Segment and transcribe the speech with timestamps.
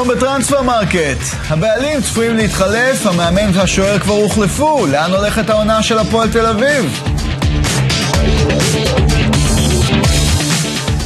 [0.00, 1.18] היום בטרנספר מרקט.
[1.48, 4.86] הבעלים צפויים להתחלף, המאמן והשוער כבר הוחלפו.
[4.86, 7.02] לאן הולכת העונה של הפועל תל אביב?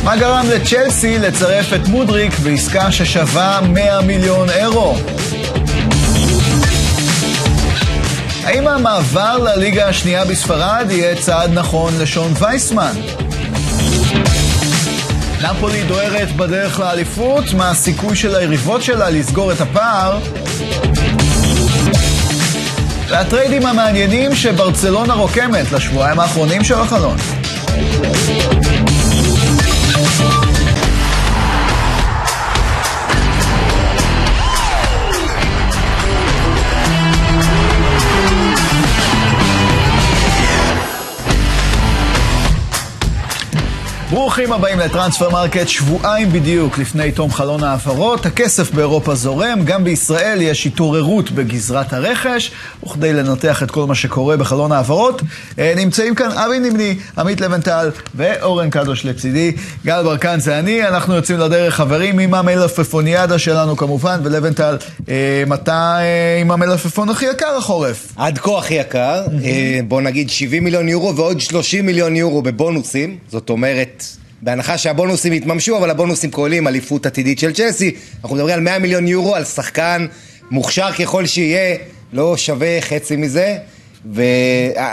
[0.05, 4.97] מה גרם לצ'לסי לצרף את מודריק בעסקה ששווה 100 מיליון אירו?
[8.45, 12.93] האם המעבר לליגה השנייה בספרד יהיה צעד נכון לשון וייסמן?
[15.51, 20.19] נפולי דוהרת בדרך לאליפות, מה הסיכוי של היריבות שלה לסגור את הפער?
[23.09, 27.17] והטריידים המעניינים שברצלונה רוקמת לשבועיים האחרונים של החלון.
[44.15, 48.27] ברוכים הבאים לטרנספר מרקט, שבועיים בדיוק לפני תום חלון ההעברות.
[48.27, 52.51] הכסף באירופה זורם, גם בישראל יש התעוררות בגזרת הרכש,
[52.87, 55.23] וכדי לנתח את כל מה שקורה בחלון ההעברות,
[55.59, 59.53] אה, נמצאים כאן אבי נמני, עמית לבנטל ואורן קדוש לצידי.
[59.85, 64.77] גל ברקן זה אני, אנחנו יוצאים לדרך חברים עם המלפפוניאדה שלנו כמובן, ולבנטל,
[65.09, 68.13] אה, מתי אה, עם המלפפון הכי יקר החורף?
[68.17, 69.23] עד כה הכי יקר,
[69.89, 74.04] בוא נגיד 70 מיליון יורו ועוד 30 מיליון יורו בבונוסים, זאת אומרת...
[74.45, 77.95] בהנחה שהבונוסים יתממשו, אבל הבונוסים כוללים אליפות עתידית של צ'לסי.
[78.23, 80.07] אנחנו מדברים על 100 מיליון יורו, על שחקן
[80.51, 81.77] מוכשר ככל שיהיה,
[82.13, 83.57] לא שווה חצי מזה.
[84.15, 84.23] ו...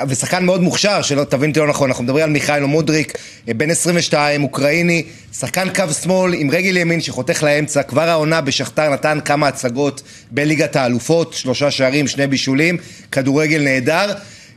[0.08, 4.44] ושחקן מאוד מוכשר, שלא תבין אותי לא נכון, אנחנו מדברים על מיכאילו מודריק, בן 22,
[4.44, 5.04] אוקראיני,
[5.40, 10.76] שחקן קו שמאל עם רגל ימין שחותך לאמצע, כבר העונה בשכתר נתן כמה הצגות בליגת
[10.76, 12.78] האלופות, שלושה שערים, שני בישולים,
[13.12, 14.14] כדורגל נהדר.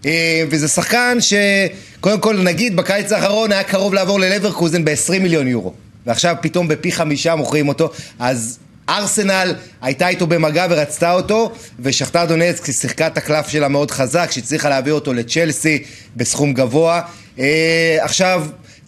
[0.06, 5.72] אה, וזה שחקן שקודם כל נגיד בקיץ האחרון היה קרוב לעבור ללברקוזן ב-20 מיליון יורו.
[6.06, 7.90] ועכשיו פתאום בפי חמישה מוכרים אותו.
[8.18, 14.28] אז ארסנל הייתה איתו במגע ורצתה אותו ושכתר דונצקי שיחקה את הקלף שלה מאוד חזק
[14.30, 15.82] שהצליחה להביא אותו לצ'לסי
[16.16, 17.00] בסכום גבוה.
[17.38, 18.46] אה, עכשיו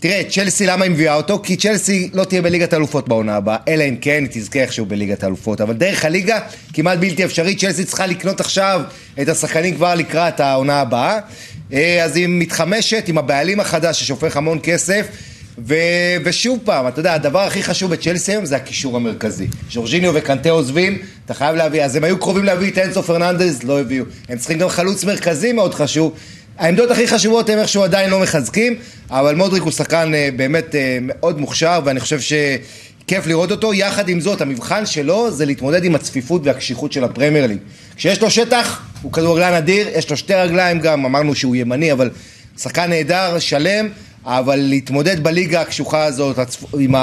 [0.08, 1.40] תראה, צ'לסי למה היא מביאה אותו?
[1.42, 5.22] כי צ'לסי לא תהיה בליגת האלופות בעונה הבאה, אלא אם כן היא תזכה איכשהו בליגת
[5.24, 5.60] האלופות.
[5.60, 6.38] אבל דרך הליגה
[6.72, 8.80] כמעט בלתי אפשרית, צ'לסי צריכה לקנות עכשיו
[9.22, 11.18] את השחקנים כבר לקראת העונה הבאה.
[11.72, 15.06] אה, אז היא מתחמשת עם הבעלים החדש ששופך המון כסף.
[15.58, 15.74] ו...
[16.24, 19.46] ושוב פעם, אתה יודע, הדבר הכי חשוב בצ'לסי היום זה הקישור המרכזי.
[19.70, 23.80] ז'ורג'יניו וקנטה עוזבים, אתה חייב להביא, אז הם היו קרובים להביא את אנסו פרננדז, לא
[23.80, 24.04] הביאו.
[24.28, 26.12] הם צריכים גם חלוץ מרכזי מאוד חשוב,
[26.58, 28.74] העמדות הכי חשובות הם איכשהו עדיין לא מחזקים,
[29.10, 33.74] אבל מודריק הוא שחקן אה, באמת אה, מאוד מוכשר, ואני חושב שכיף לראות אותו.
[33.74, 37.58] יחד עם זאת, המבחן שלו זה להתמודד עם הצפיפות והקשיחות של הפרמייר ליג.
[37.96, 42.10] כשיש לו שטח, הוא כדורגלן אדיר, יש לו שתי רגליים גם, אמרנו שהוא ימני, אבל
[42.58, 43.88] שחקן נהדר, שלם.
[44.28, 46.38] אבל להתמודד בליגה הקשוחה הזאת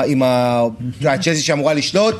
[0.08, 2.16] עם הצ'לסי שאמורה לשלוט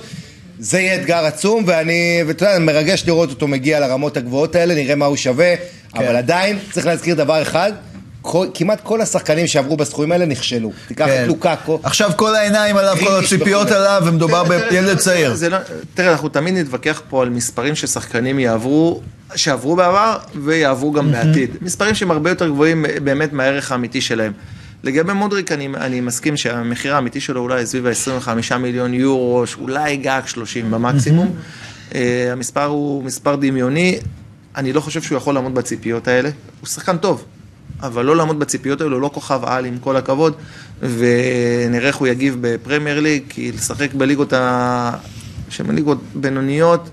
[0.60, 4.96] זה יהיה אתגר עצום ואני, ואתה יודע, מרגש לראות אותו מגיע לרמות הגבוהות האלה, נראה
[4.96, 5.56] מה הוא שווה
[5.94, 6.00] כן.
[6.00, 7.72] אבל עדיין צריך להזכיר דבר אחד,
[8.22, 10.72] כל, כמעט כל השחקנים שעברו בסכומים האלה נכשלו.
[10.88, 11.24] תיקח כן.
[11.24, 11.80] את לוקאקו.
[11.84, 15.36] עכשיו כל העיניים עליו, כל הציפיות עליו, ומדובר בילד צעיר.
[15.50, 15.58] לא,
[15.94, 19.02] תראה, אנחנו תמיד נתווכח פה על מספרים ששחקנים יעברו,
[19.36, 21.50] שעברו בעבר, ויעברו גם בעתיד.
[21.62, 24.32] מספרים שהם הרבה יותר גבוהים באמת מהערך האמיתי שלהם.
[24.84, 30.22] לגבי מודריק, אני, אני מסכים שהמחיר האמיתי שלו אולי סביב ה-25 מיליון יורו, אולי גג
[30.26, 31.36] 30 במקסימום.
[31.90, 31.96] Uh,
[32.32, 34.00] המספר הוא מספר דמיוני.
[34.56, 36.30] אני לא חושב שהוא יכול לעמוד בציפיות האלה.
[36.60, 37.26] הוא שחקן טוב,
[37.82, 40.34] אבל לא לעמוד בציפיות האלו, לא כוכב על עם כל הכבוד,
[40.80, 44.92] ונראה איך הוא יגיב בפרמייר ליג, כי לשחק בליגות ה...
[45.50, 46.90] שהן ליגות בינוניות,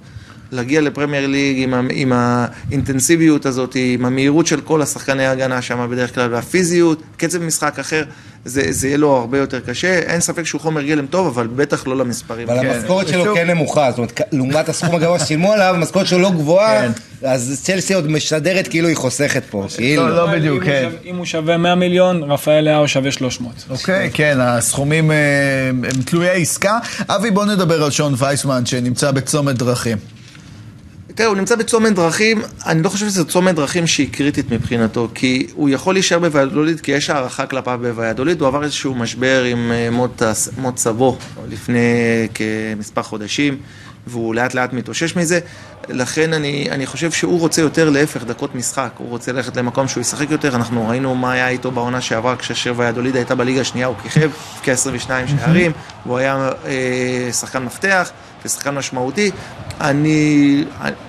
[0.53, 6.15] להגיע לפרמייר ליג עם, עם האינטנסיביות הזאת, עם המהירות של כל השחקני ההגנה שם בדרך
[6.15, 8.05] כלל, והפיזיות, קצב משחק אחר,
[8.45, 9.99] זה, זה יהיה לו הרבה יותר קשה.
[9.99, 12.49] אין ספק שהוא חומר גלם טוב, אבל בטח לא למספרים.
[12.51, 12.71] אבל כן.
[12.71, 16.81] המשכורת שלו כן נמוכה, זאת אומרת, לעומת הסכום הגבוה ששילמו עליו, המשכורת שלו לא גבוהה,
[16.81, 16.93] כן.
[17.23, 20.09] אז צ'לסי עוד משדרת כאילו היא חוסכת פה, כאילו.
[20.09, 20.89] לא, לא בדיוק, כן.
[21.05, 23.65] אם הוא שווה 100 מיליון, רפאל לאהו שווה 300.
[23.71, 25.17] אוקיי, כן, הסכומים אה,
[25.69, 26.79] הם תלויי עסקה.
[27.09, 29.99] אבי, בוא נדבר על שון וייסמן, שנמצא בצומת דרכים.
[31.21, 35.47] תראה, הוא נמצא בצומת דרכים, אני לא חושב שזה צומת דרכים שהיא קריטית מבחינתו, כי
[35.55, 39.89] הוא יכול להישאר בוויאדוליד, כי יש הערכה כלפיו בוויאדוליד, הוא עבר איזשהו משבר עם אה,
[40.57, 41.19] מות סבו
[41.49, 41.79] לפני
[42.35, 43.57] כמספר חודשים,
[44.07, 45.41] והוא לאט לאט מתאושש מזה,
[45.89, 50.01] לכן אני, אני חושב שהוא רוצה יותר להפך דקות משחק, הוא רוצה ללכת למקום שהוא
[50.01, 53.97] ישחק יותר, אנחנו ראינו מה היה איתו בעונה שעברה כשאשר ויאדוליד הייתה בליגה השנייה, הוא
[54.03, 54.31] כיכב
[54.63, 55.73] כ-22 שערים,
[56.07, 58.11] והוא היה אה, שחקן מפתח
[58.45, 59.31] ושחקן משמעותי.
[59.81, 60.65] אני,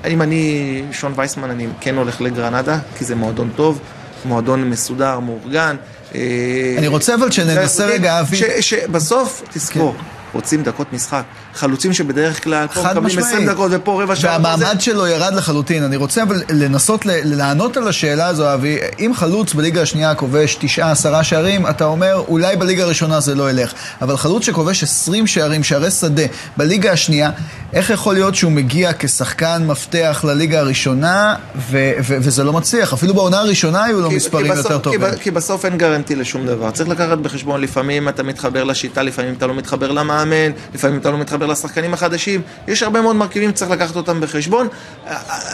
[0.08, 3.80] אם אני שון וייסמן, אני כן הולך לגרנדה, כי זה מועדון טוב,
[4.26, 5.76] מועדון מסודר, מאורגן.
[6.16, 8.62] אה, אני רוצה אבל שננסה רגע, אבי...
[8.62, 9.96] שבסוף, תזכור,
[10.34, 11.24] רוצים דקות משחק.
[11.54, 13.28] חלוצים שבדרך כלל פה מקבלים משמעית.
[13.28, 14.32] 20 דקות ופה רבע שעה.
[14.34, 15.84] והמעמד שלו ירד לחלוטין.
[15.84, 18.78] אני רוצה אבל לנסות לענות על השאלה הזו, אבי.
[19.00, 23.50] אם חלוץ בליגה השנייה כובש תשעה, עשרה שערים, אתה אומר, אולי בליגה הראשונה זה לא
[23.50, 23.74] ילך.
[24.02, 26.24] אבל חלוץ שכובש 20 שערים, שערי שדה,
[26.58, 27.30] בליגה השנייה,
[27.74, 32.94] איך יכול להיות שהוא מגיע כשחקן מפתח לליגה הראשונה, ו- ו- וזה לא מצליח?
[32.94, 35.02] אפילו בעונה הראשונה היו לו כי- מספרים כי בסוף- יותר טובים.
[35.02, 36.72] כי, כי בסוף אין גרנטי לשום דבר.
[36.72, 41.18] צריך לקחת בחשבון, לפעמים אתה מתחבר לשיטה, לפעמים אתה לא מתחבר למאמן, לפעמים אתה לא
[41.18, 42.42] מתחבר לשחקנים החדשים.
[42.68, 44.68] יש הרבה מאוד מרכיבים, צריך לקחת אותם בחשבון.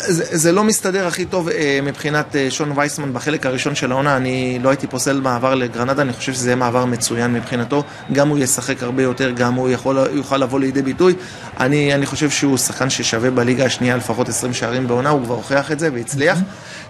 [0.07, 4.17] זה, זה לא מסתדר הכי טוב אה, מבחינת אה, שון וייסמן בחלק הראשון של העונה.
[4.17, 7.83] אני לא הייתי פוסל מעבר לגרנדה, אני חושב שזה יהיה מעבר מצוין מבחינתו.
[8.11, 11.13] גם הוא ישחק הרבה יותר, גם הוא יכול, יוכל לבוא לידי ביטוי.
[11.59, 15.71] אני, אני חושב שהוא שחקן ששווה בליגה השנייה לפחות 20 שערים בעונה, הוא כבר הוכיח
[15.71, 16.39] את זה והצליח.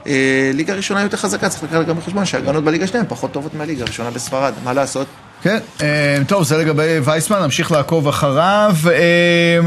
[0.08, 3.84] אה, ליגה ראשונה יותר חזקה, צריך לקחת גם בחשבון שההגנות בליגה השנייה פחות טובות מהליגה
[3.84, 5.08] הראשונה בספרד, מה לעשות?
[5.42, 8.76] כן, אה, טוב, זה לגבי וייסמן, נמשיך לעקוב אחריו.
[8.88, 8.94] אה,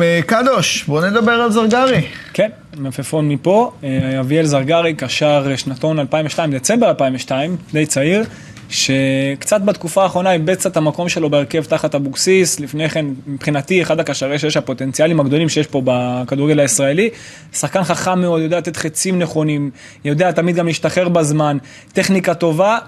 [0.03, 2.03] אה, קדוש, בוא נדבר על זרגרי.
[2.33, 3.73] כן, מלפפון מפה,
[4.21, 8.25] אביאל זרגרי, קשר שנתון 2002, דצמבר 2002, די צעיר,
[8.71, 14.39] שקצת בתקופה האחרונה איבד את המקום שלו בהרכב תחת אבוקסיס, לפני כן מבחינתי אחד הקשרי
[14.39, 17.11] שיש הפוטנציאלים הגדולים שיש פה בכדורגל הישראלי,
[17.53, 19.71] שחקן חכם מאוד, יודע לתת חצים נכונים,
[20.05, 21.59] יודע תמיד גם להשתחרר בזמן,
[21.93, 22.79] טכניקה טובה,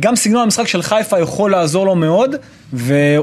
[0.00, 2.34] גם סגנון המשחק של חיפה יכול לעזור לו מאוד,
[2.72, 3.16] ו...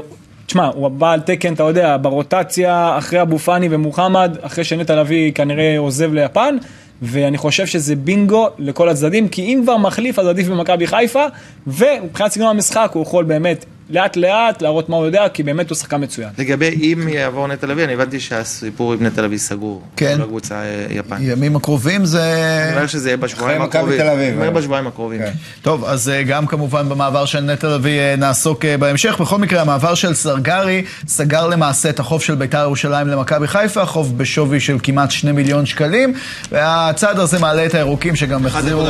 [0.46, 5.32] תשמע, הוא בא על תקן, אתה יודע, ברוטציה, אחרי אבו פאני ומוחמד, אחרי שנטע לביא
[5.32, 6.56] כנראה עוזב ליפן,
[7.02, 11.24] ואני חושב שזה בינגו לכל הצדדים, כי אם כבר מחליף, אז עדיף במכבי חיפה,
[11.66, 15.76] ומבחינת סגנון המשחק הוא יכול באמת לאט לאט להראות מה הוא יודע, כי באמת הוא
[15.76, 16.28] שחקן מצוין.
[16.38, 19.82] לגבי אם יעבור נטע לביא, אני הבנתי שהסיפור עם נטע לביא סגור.
[19.96, 20.14] כן.
[20.16, 21.16] כל הקבוצה אה, יפן.
[21.20, 22.22] ימים הקרובים זה...
[22.66, 23.98] אני אומר שזה יהיה בשבועיים אחרי מכבי הקרובים.
[23.98, 24.60] תל אביב, אני אומר.
[24.60, 25.18] בשבועיים הקרובים.
[25.18, 25.32] כן.
[25.62, 29.20] טוב, אז אה, גם כמובן במעבר של נטע לביא אה, נעסוק בהמשך.
[29.20, 34.18] בכל מקרה, המעבר של סרגרי סגר למעשה את החוב של בית"ר ירושלים למכבי חיפה, חוב
[34.18, 36.14] בשווי של כמעט 2 מיליון שקלים,
[36.52, 38.86] והצעד הזה מעלה את הירוקים שגם החזירו...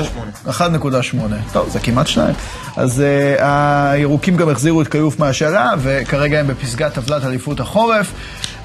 [0.46, 0.50] 1.8.
[0.50, 1.16] 1.8.
[1.52, 2.34] טוב, זה כמעט 2.
[2.76, 3.02] אז
[3.38, 8.12] uh, הירוקים גם החזירו את כיוף מהשאלה, וכרגע הם בפסגת טבלת אליפות החורף.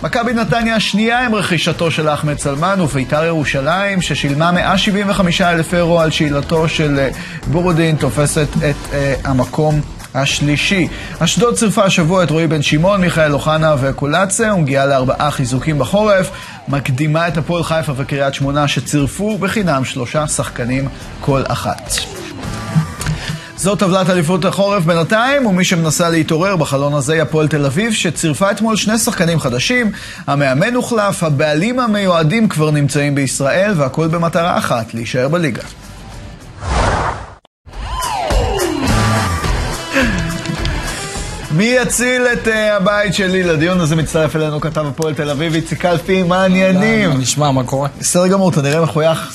[0.04, 6.12] מכבי נתניה השנייה עם רכישתו של אחמד סלמן ובית"ר ירושלים, ששילמה 175 אלף אירו על
[6.12, 7.10] שאלתו של אה,
[7.48, 9.82] בורודין, תופסת את uh, המקום
[10.14, 10.88] השלישי.
[11.20, 16.30] אשדוד צירפה השבוע את רועי בן שמעון, מיכאל אוחנה וקולצה, ומגיעה לארבעה חיזוקים בחורף.
[16.68, 20.88] מקדימה את הפועל חיפה וקריית שמונה שצירפו בחינם שלושה שחקנים
[21.22, 21.92] כל אחת.
[23.64, 28.52] זו טבלת אליפות החורף בינתיים, ומי שמנסה להתעורר בחלון הזה היא הפועל תל אביב, שצירפה
[28.52, 29.92] אתמול שני שחקנים חדשים,
[30.28, 35.62] המאמן הוחלף, הבעלים המיועדים כבר נמצאים בישראל, והכל במטרה אחת, להישאר בליגה.
[41.52, 43.44] מי יציל את uh, הבית שלי?
[43.44, 47.18] לדיון הזה מצטרף אלינו כתב הפועל תל אביב, איציק קלפי, מה העניינים?
[47.18, 47.90] נשמע, מה קורה?
[48.00, 49.32] בסדר גמור, אתה נראה מחוייך.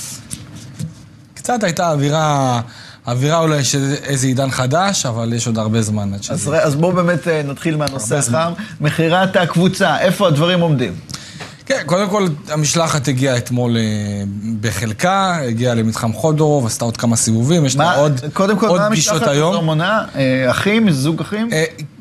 [1.35, 2.61] קצת הייתה אווירה,
[3.09, 6.51] אווירה אולי של איזה עידן חדש, אבל יש עוד הרבה זמן עד אז, שזה...
[6.51, 8.17] ר- אז בואו באמת אה, נתחיל מהנושא.
[8.19, 8.53] החם.
[8.81, 10.93] מכירת הקבוצה, איפה הדברים עומדים?
[11.67, 13.83] כן, קודם כל, המשלחת הגיעה אתמול אה,
[14.61, 18.87] בחלקה, הגיעה למתחם חודורוב, עשתה עוד כמה סיבובים, יש לה עוד, קודם כל, עוד מה
[18.91, 19.53] פגישות המשלחת היום.
[19.53, 20.05] הזו מונה?
[20.17, 20.91] אה, אחים?
[20.91, 21.49] זוג אחים?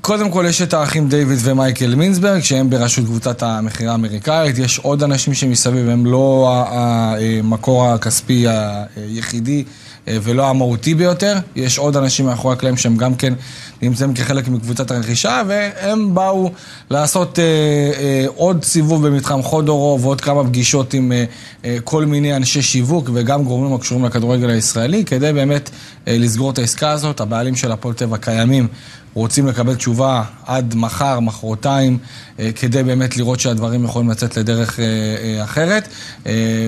[0.02, 4.58] קודם כל יש את האחים דיוויד ומייקל מינסברג, שהם בראשות קבוצת המכירה האמריקאית.
[4.58, 8.46] יש עוד אנשים שמסביב, הם לא המקור הכספי
[8.96, 9.64] היחידי
[10.08, 11.38] ולא המהותי ביותר.
[11.56, 13.34] יש עוד אנשים מאחורי הקלעים שהם גם כן
[13.82, 16.52] נמצאים כחלק מקבוצת הרכישה, והם באו
[16.90, 21.26] לעשות אה, אה, עוד סיבוב במתחם חודורוב ועוד כמה פגישות עם אה,
[21.66, 25.70] אה, כל מיני אנשי שיווק וגם גורמים הקשורים לכדורגל הישראלי, כדי באמת
[26.08, 27.22] אה, לסגור את העסקה הזאת.
[27.22, 28.68] הבעלים של הפועל טבע קיימים.
[29.18, 31.98] רוצים לקבל תשובה עד מחר, מחרתיים,
[32.40, 35.88] אה, כדי באמת לראות שהדברים יכולים לצאת לדרך אה, אה, אחרת.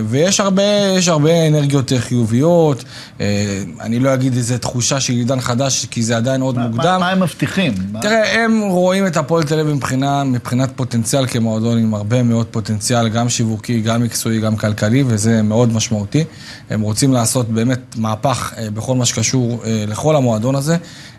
[0.07, 0.63] ויש הרבה,
[0.97, 2.83] יש הרבה אנרגיות חיוביות.
[3.81, 6.97] אני לא אגיד איזה תחושה של עידן חדש, כי זה עדיין עוד מה- מוקדם.
[6.99, 7.73] מה הם מבטיחים?
[7.91, 12.45] מה- תראה, הם רואים את הפועל תל אביב מבחינה, מבחינת פוטנציאל כמועדון עם הרבה מאוד
[12.51, 16.23] פוטנציאל, גם שיווקי, גם מקצועי, גם כלכלי, וזה מאוד משמעותי.
[16.69, 20.77] הם רוצים לעשות באמת מהפך בכל מה שקשור לכל המועדון הזה.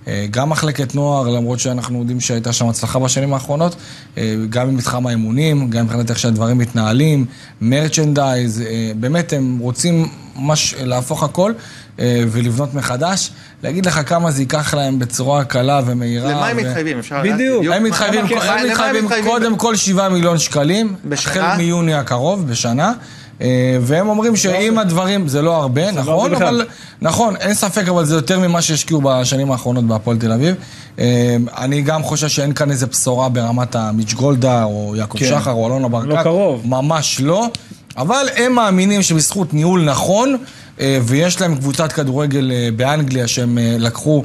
[0.09, 3.77] אה, גם מחלקת נוער, למרות שאנחנו יודעים שהייתה שם הצלחה בשנים האחרונות,
[4.19, 7.25] אה, גם במתחם האימונים, גם מבחינת איך שהדברים מתנהלים,
[7.61, 8.67] מרצ'נדייז, אה,
[9.01, 11.53] באמת הם רוצים ממש להפוך הכל
[12.03, 13.31] ולבנות מחדש.
[13.63, 16.31] להגיד לך כמה זה ייקח להם בצורה קלה ומהירה.
[16.31, 16.99] למה הם ו- מתחייבים?
[16.99, 17.65] אפשר בדיוק.
[17.65, 21.45] לדעת הם מה- מתחייבים, למה- הם מתחייבים קודם כל 7 מיליון שקלים, בשנה?
[21.47, 22.93] החל מיוני הקרוב, בשנה.
[23.41, 26.49] אה, והם אומרים שאם הדברים, זה לא הרבה, נכון, הרבה בכלל.
[26.49, 26.67] אבל,
[27.03, 30.55] נכון, אין ספק, אבל זה יותר ממה שהשקיעו בשנים האחרונות בהפועל תל אביב.
[30.99, 35.27] אה, אני גם חושב שאין כאן איזה בשורה ברמת המיץ' גולדהאר, או יעקב כן.
[35.27, 36.09] שחר, או אלונה ברקת.
[36.09, 36.63] לא קרוב.
[36.65, 37.47] ממש לא,
[37.97, 40.37] אבל הם מאמינים שבזכות ניהול נכון,
[40.81, 44.25] אה, ויש להם קבוצת כדורגל באנגליה שהם לקחו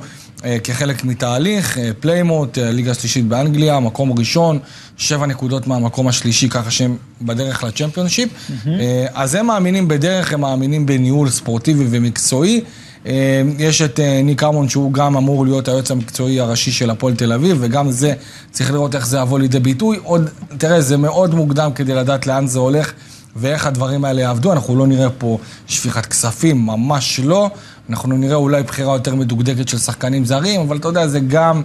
[0.63, 4.59] כחלק מתהליך, אה, פליימוט, אה, ליגה שלישית באנגליה, מקום ראשון,
[4.97, 8.29] שבע נקודות מהמקום השלישי, ככה שהם בדרך לצ'מפיונשיפ.
[8.67, 12.61] אה, אז הם מאמינים בדרך, הם מאמינים בניהול ספורטיבי ומקצועי.
[13.05, 17.15] אה, יש את אה, ניק ארמון שהוא גם אמור להיות היועץ המקצועי הראשי של הפועל
[17.15, 18.13] תל אביב, וגם זה,
[18.51, 19.97] צריך לראות איך זה יבוא לידי ביטוי.
[20.03, 22.93] עוד, תראה, זה מאוד מוקדם כדי לדעת לאן זה הולך
[23.35, 24.53] ואיך הדברים האלה יעבדו.
[24.53, 25.37] אנחנו לא נראה פה
[25.67, 27.49] שפיכת כספים, ממש לא.
[27.89, 31.61] אנחנו נראה אולי בחירה יותר מדוקדקת של שחקנים זרים, אבל אתה יודע, זה גם...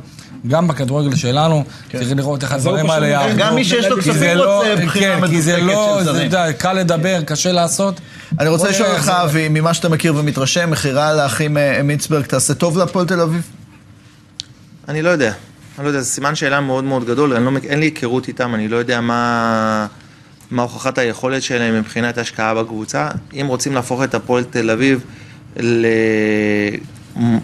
[0.49, 3.39] גם בכדורגל שלנו, צריך לראות איך הדברים האלה פשוט, יעבדו.
[3.45, 5.97] גם מי שיש לו כי כספים זה לא- רוצה בחירה כן, כי זה מדוקדקת לא,
[5.99, 6.29] של זה, זרים.
[6.29, 8.00] אתה יודע, קל לדבר, קשה לעשות.
[8.39, 12.55] אני רוצה לשאול אותך, זה- אבי, ממה שאתה מכיר ומתרשם, מכירה לאחים אה, מיצברג, תעשה
[12.55, 13.43] טוב להפועל תל אביב?
[14.89, 15.33] אני לא יודע.
[15.79, 18.55] אני לא יודע, זה סימן שאלה מאוד מאוד גדול, אני לא, אין לי היכרות איתם,
[18.55, 19.87] אני לא יודע מה,
[20.50, 23.09] מה הוכחת היכולת שלהם מבחינת השקעה בקבוצה.
[23.41, 25.00] אם רוצים להפוך את הפועל תל אביב,
[25.57, 25.87] ל...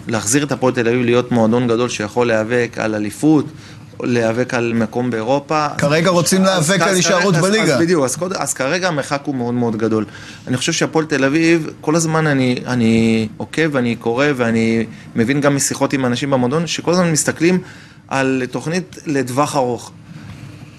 [0.07, 3.45] להחזיר את הפועל תל אביב להיות מועדון גדול שיכול להיאבק על אליפות,
[4.03, 5.67] להיאבק על מקום באירופה.
[5.77, 7.75] כרגע רוצים אז- להיאבק אז על הישארות אז- בליגה.
[7.75, 10.05] אז בדיוק, אז, קוד, אז כרגע המרחק הוא מאוד מאוד גדול.
[10.47, 14.85] אני חושב שהפועל תל אביב, כל הזמן אני, אני עוקב ואני קורא ואני
[15.15, 17.59] מבין גם משיחות עם אנשים במועדון, שכל הזמן מסתכלים
[18.07, 19.91] על תוכנית לטווח ארוך.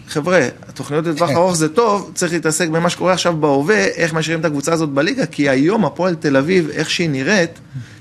[0.09, 4.45] חבר'ה, התוכניות לטווח ארוך זה טוב, צריך להתעסק במה שקורה עכשיו בהווה, איך משאירים את
[4.45, 7.59] הקבוצה הזאת בליגה, כי היום הפועל תל אביב, איך שהיא נראית,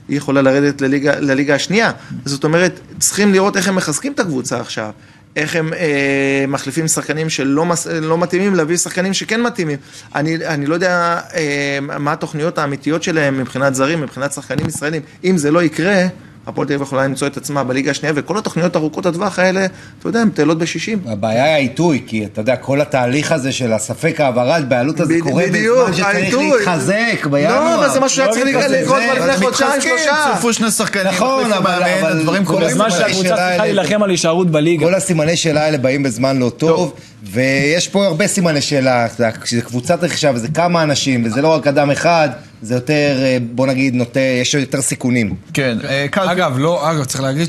[0.08, 1.92] היא יכולה לרדת לליגה, לליגה השנייה.
[2.26, 4.92] זאת אומרת, צריכים לראות איך הם מחזקים את הקבוצה עכשיו.
[5.36, 9.78] איך הם אה, מחליפים שחקנים שלא מס, לא מתאימים, להביא שחקנים שכן מתאימים.
[10.16, 15.02] אני, אני לא יודע אה, מה התוכניות האמיתיות שלהם מבחינת זרים, מבחינת שחקנים ישראלים.
[15.24, 16.06] אם זה לא יקרה,
[16.48, 19.66] הפועל תל אביב יכולה למצוא את עצמה בליגה השנייה, וכל התוכניות ארוכות הטווח האלה,
[20.00, 21.00] אתה יודע, הן טלות בשישים.
[21.06, 25.44] הבעיה היא העיתוי, כי אתה יודע, כל התהליך הזה של הספק העברת בעלות הזה קורה
[25.48, 25.60] בזמן
[25.94, 26.52] שצריך העיתוי.
[26.60, 27.64] להתחזק בינואר.
[27.64, 28.78] לא, אבל זה משהו שהיה צריך מתחזק.
[28.82, 30.16] לקרות כבר לפני חודשיים, שלושה.
[30.26, 32.68] צירפו שני שחקנים, נכון, אבל- הדברים כל קורים.
[32.68, 34.86] הזמן בזמן שהקבוצה צריכה האלה- להילחם על הישארות בליגה.
[34.86, 36.94] כל הסימני שאלה האלה באים בזמן לא טוב, טוב.
[37.32, 39.08] ויש פה הרבה סימני שאלה,
[39.42, 42.30] כשזה קבוצת רכישה וזה כמה אנשים, וזה לא רק אדם אחד,
[42.62, 45.36] זה יותר, אה, בוא נגיד, נוטה, יש יותר סיכונים.
[45.54, 46.32] כן, אה, קלפי.
[46.32, 47.48] אגב, לא, אגב, צריך להגיד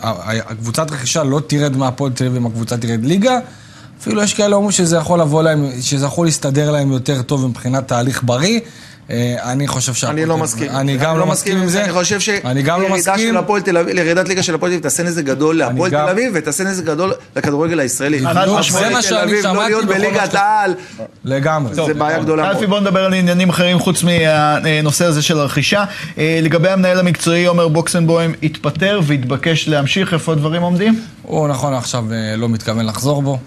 [0.00, 3.38] שהקבוצת רכישה לא תרד מהפועל תל אביב אם הקבוצה תרד ליגה.
[4.00, 7.88] אפילו יש כאלה אומרים שזה יכול לבוא להם, שזה יכול להסתדר להם יותר טוב מבחינת
[7.88, 8.60] תהליך בריא.
[9.10, 10.70] אה, אני חושב שהפועל אני לא מסכים.
[10.70, 11.84] אני גם לא מסכים עם זה.
[11.84, 13.28] אני חושב אני גם לא שירידה מסכים.
[13.28, 15.96] של הפועל תל אביב, ירידת ליגה של הפועל תל אביב תעשה נזק גדול להפועל תל
[15.96, 18.18] אביב ותעשה נזק גדול לכדורגל הישראלי.
[18.18, 20.74] זה מה שאני לא שמעתי להיות בכל מה בליגת העל,
[21.24, 21.74] לגמרי.
[21.74, 22.70] זה בעיה גדולה אלפי, מאוד.
[22.70, 25.84] בוא נדבר על עניינים אחרים חוץ מהנושא הזה של הרכישה.
[26.18, 31.00] אה, לגבי המנהל המקצועי, עומר בוקסנבוים התפטר והתבקש להמשיך, איפה הדברים עומדים?
[31.22, 33.38] הוא נכון עכשיו אה, לא מתכוון לחזור בו.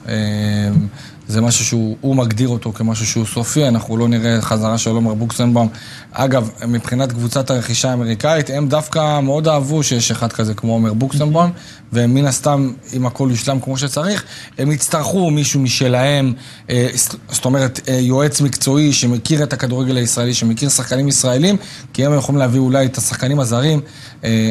[1.28, 5.14] זה משהו שהוא הוא מגדיר אותו כמשהו שהוא סופי, אנחנו לא נראה חזרה של עומר
[5.14, 5.68] בוקסנבאום.
[6.12, 11.52] אגב, מבחינת קבוצת הרכישה האמריקאית, הם דווקא מאוד אהבו שיש אחד כזה כמו עומר בוקסנבאום,
[11.94, 14.24] ומן הסתם, אם הכל יושלם כמו שצריך,
[14.58, 16.34] הם יצטרכו מישהו משלהם,
[16.70, 16.88] אה,
[17.30, 21.58] זאת- אומרת, אה, יועץ מקצועי שמכיר את הכדורגל הישראלי, שמכיר שחקנים ישראלים,
[21.94, 23.82] כי הם יכולים להביא אולי את השחקנים הזרים,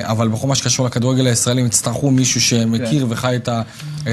[0.02, 3.62] אבל בכל מה שקשור לכדורגל הישראלי, הם יצטרכו מישהו שמכיר וחי את ה-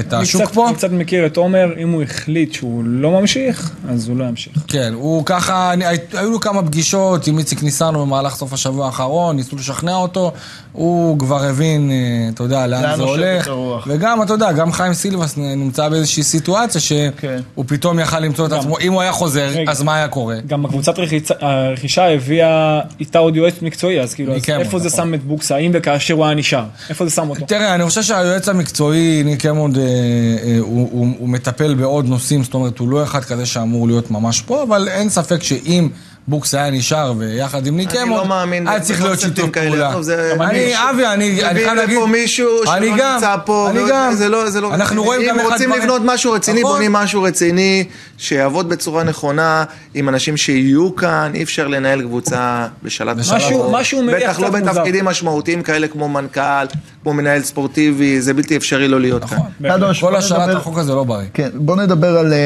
[0.00, 0.68] את השוק קצת- פה.
[0.68, 4.52] אני קצת מכיר את עומר, אם הוא החליט שהוא לא ממשיך, אז הוא לא ימשיך.
[4.68, 9.36] כן, הוא ככה, אני, היו לו כמה פגישות עם איציק ניסנו במהלך סוף השבוע האחרון,
[9.36, 10.32] ניסו לשכנע אותו,
[10.72, 11.96] הוא כבר הבין, אה,
[12.34, 13.50] אתה יודע, לאן זה הולך.
[13.86, 16.80] וגם, אתה יודע, גם חיים סילבס נמצא באיזושהי סיטואציה
[17.20, 17.38] כן.
[17.54, 19.70] שהוא פתאום יכל למצוא את עצמו, אם הוא היה חוזר, רגע.
[19.72, 20.36] אז מה היה קורה?
[20.46, 20.94] גם הקבוצת
[21.40, 24.98] הרכישה הביאה איתה עוד יועץ מקצועי, אז כאילו, ניקמו, איפה זה נכון.
[25.04, 26.64] שם את בוקסה, האם וכאשר הוא היה נשאר?
[26.88, 27.46] איפה זה שם אותו?
[27.46, 32.44] תראה, אני חושב שהיועץ המקצועי, ניק אמונד, אה, אה, הוא, הוא, הוא מטפל בעוד נושאים,
[32.44, 35.88] זאת אומרת, הוא לא אחד כזה שאמור להיות ממש פה, אבל אין ספק שאם
[36.28, 39.50] בוקס היה נשאר ויחד עם ניק אני לא מאמין היה צריך להיות שיתוף.
[39.50, 39.92] פעולה.
[40.40, 43.90] אני, אבי, אני, אני חייב להגיד, לפה מישהו אני שלא גם, נמצא פה, אני ועוד-
[43.90, 45.02] גם, זה לא, זה לא אנחנו.
[45.04, 46.72] רואים גם אם איך רוצים לבנות משהו רציני, נכון.
[46.72, 47.84] בונים משהו רציני,
[48.18, 49.64] שיעבוד בצורה נכונה,
[49.94, 53.72] עם אנשים שיהיו כאן, אי אפשר לנהל קבוצה בשלט בשלט משהו- כזה.
[53.72, 54.50] משהו מריח בטח לא.
[54.50, 56.66] בתפקידים משמעותיים כאלה כמו מנכ"ל,
[57.02, 59.38] כמו מנהל ספורטיבי, זה בלתי אפשרי לא להיות כאן.
[59.60, 61.26] נכון, קדוש, כל בוא השארת החוק הזה לא בריא.
[61.34, 62.44] כן, בוא נדבר על אה, אה,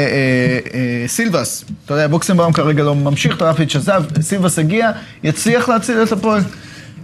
[0.75, 1.65] אה, סילבס.
[1.85, 4.91] אתה יודע, בוקסנבאום כרגע לא ממשיך, טראפיץ' עזב, סילבס הגיע,
[5.23, 6.43] יצליח להציל את הפועל.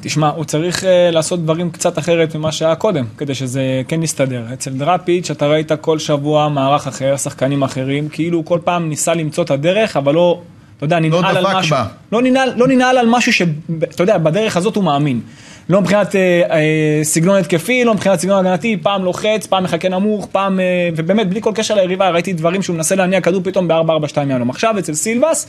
[0.01, 4.43] תשמע, הוא צריך אה, לעשות דברים קצת אחרת ממה שהיה קודם, כדי שזה כן יסתדר.
[4.53, 9.15] אצל דראפיץ' אתה ראית כל שבוע מערך אחר, שחקנים אחרים, כאילו הוא כל פעם ניסה
[9.15, 10.41] למצוא את הדרך, אבל לא,
[10.77, 11.77] אתה יודע, ננעל על דבק משהו.
[11.77, 11.85] בה.
[12.13, 15.21] לא ננעל, לא ננעל על משהו שאתה יודע, בדרך הזאת הוא מאמין.
[15.69, 20.27] לא מבחינת אה, אה, סגנון התקפי, לא מבחינת סגנון הגנתי, פעם לוחץ, פעם מחכה נמוך,
[20.33, 24.31] פעם, אה, ובאמת בלי כל קשר ליריבה, ראיתי דברים שהוא מנסה להניע כדור פתאום ב-4-4-2
[24.31, 24.51] יהלום.
[24.51, 25.49] עכשיו אצל סילבס,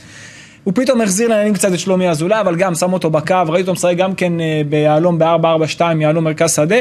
[0.64, 3.72] הוא פתאום החזיר לעניינים קצת את שלומי אזולאי, אבל גם שם אותו בקו, ראיתי אותו
[3.72, 6.76] משחק גם כן אה, ביהלום ב-4-4-2, יהלום מרכז שדה.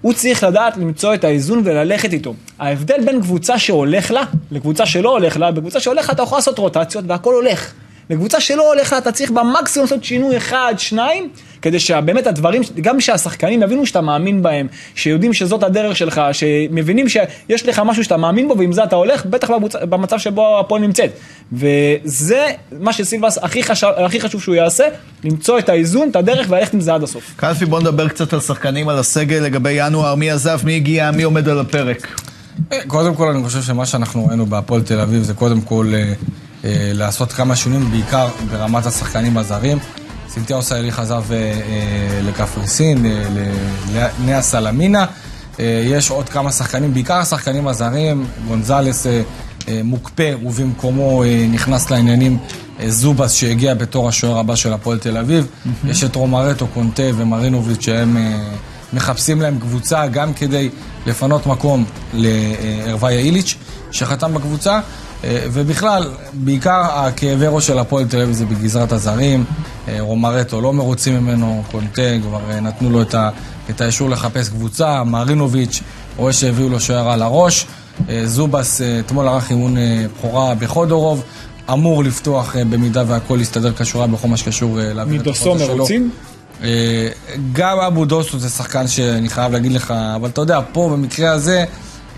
[0.00, 2.34] הוא צריך לדעת למצוא את האיזון וללכת איתו.
[2.58, 6.58] ההבדל בין קבוצה שהולך לה, לקבוצה שלא הולך לה, בקבוצה שהולך לה אתה יכול לעשות
[6.58, 7.72] רוטציות והכל הולך.
[8.10, 11.28] לקבוצה שלא הולך לה אתה צריך במקסימום לעשות שינוי אחד, שניים,
[11.62, 17.66] כדי שבאמת הדברים, גם שהשחקנים יבינו שאתה מאמין בהם, שיודעים שזאת הדרך שלך, שמבינים שיש
[17.66, 19.76] לך משהו שאתה מאמין בו ועם זה אתה הולך, בטח במצ...
[19.76, 21.10] במצב שבו הפועל נמצאת.
[21.52, 22.46] וזה
[22.80, 24.84] מה שסילבס הכי, חשב, הכי חשוב שהוא יעשה,
[25.24, 27.34] למצוא את האיזון, את הדרך וללכת עם זה עד הסוף.
[27.36, 31.22] קלפי, בוא נדבר קצת על שחקנים, על הסגל לגבי ינואר, מי עזב, מי הגיע, מי
[31.22, 32.20] עומד על הפרק.
[32.86, 36.12] קודם כל, אני חושב שמה שאנחנו ראינו בהפועל תל אביב זה קודם כל אה,
[36.64, 39.78] לעשות כמה שינויים, בעיקר ברמת השחקנים הזרים.
[40.28, 45.06] סינטיאוס האלי חזר אה, אה, לקפריסין, אה, לנאה סלמינה.
[45.60, 49.22] אה, יש עוד כמה שחקנים, בעיקר השחקנים הזרים, גונזלס אה,
[49.68, 52.38] אה, מוקפא, ובמקומו אה, נכנס לעניינים
[52.80, 55.46] אה, זובס שהגיע בתור השוער הבא של הפועל תל אביב.
[55.84, 58.38] יש את רומרטו, קונטה ומרינוביץ' שהם אה,
[58.92, 60.68] מחפשים להם קבוצה גם כדי
[61.06, 63.54] לפנות מקום לערוויה איליץ'
[63.90, 64.80] שחתם בקבוצה.
[65.24, 69.44] אה, ובכלל, בעיקר הכאבי ראש של הפועל תל אביב זה בגזרת הזרים.
[69.88, 73.02] אה, רומרטו לא מרוצים ממנו, קונטה כבר אה, נתנו לו
[73.70, 75.80] את, האישור לחפש קבוצה, מרינוביץ'
[76.16, 77.66] רואה שהביאו לו שוער על הראש.
[78.24, 79.76] זובס אתמול ערך אימון
[80.18, 81.22] בכורה בחודורוב.
[81.72, 85.76] אמור לפתוח במידה והכל יסתדר כשורה בכל מה שקשור להעביר את מדוסו החוזה שלו.
[85.76, 86.10] מרוצים?
[86.62, 87.08] אה,
[87.52, 91.64] גם אבו דוסו זה שחקן שאני חייב להגיד לך, אבל אתה יודע, פה במקרה הזה,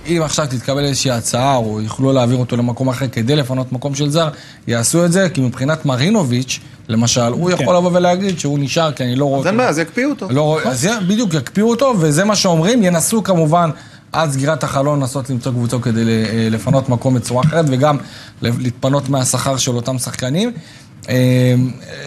[0.07, 4.11] אם עכשיו תתקבל איזושהי הצעה, או יוכלו להעביר אותו למקום אחר כדי לפנות מקום של
[4.11, 4.29] זר,
[4.67, 9.17] יעשו את זה, כי מבחינת מרינוביץ', למשל, הוא יכול לבוא ולהגיד שהוא נשאר, כי אני
[9.17, 10.27] לא רואה אז אין בעיה, אז יקפיאו אותו.
[10.31, 13.71] לא אז בדיוק, יקפיאו אותו, וזה מה שאומרים, ינסו כמובן
[14.13, 17.97] עד סגירת החלון לנסות למצוא קבוצה כדי אה, לפנות מקום בצורה אחרת, וגם
[18.43, 20.53] להתפנות מהשכר של אותם שחקנים.
[21.09, 21.55] אה,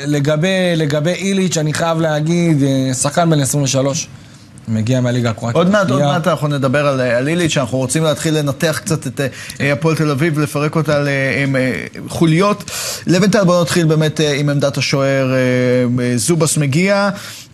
[0.05, 4.07] לגבי, לגבי איליץ', אני חייב להגיד, אה, שחקן בן 23,
[4.67, 5.57] מגיע מהליגה הקרואטית.
[5.57, 6.01] עוד מעט, עוד.
[6.01, 9.21] מעט אנחנו נדבר על, על ליליץ', אנחנו רוצים להתחיל לנתח קצת את
[9.61, 12.71] אה, הפועל תל אביב, לפרק אותה לחוליות.
[13.07, 15.37] לבנטל, בואו נתחיל באמת אה, עם עמדת השוער, אה,
[16.03, 17.09] אה, זובס מגיע,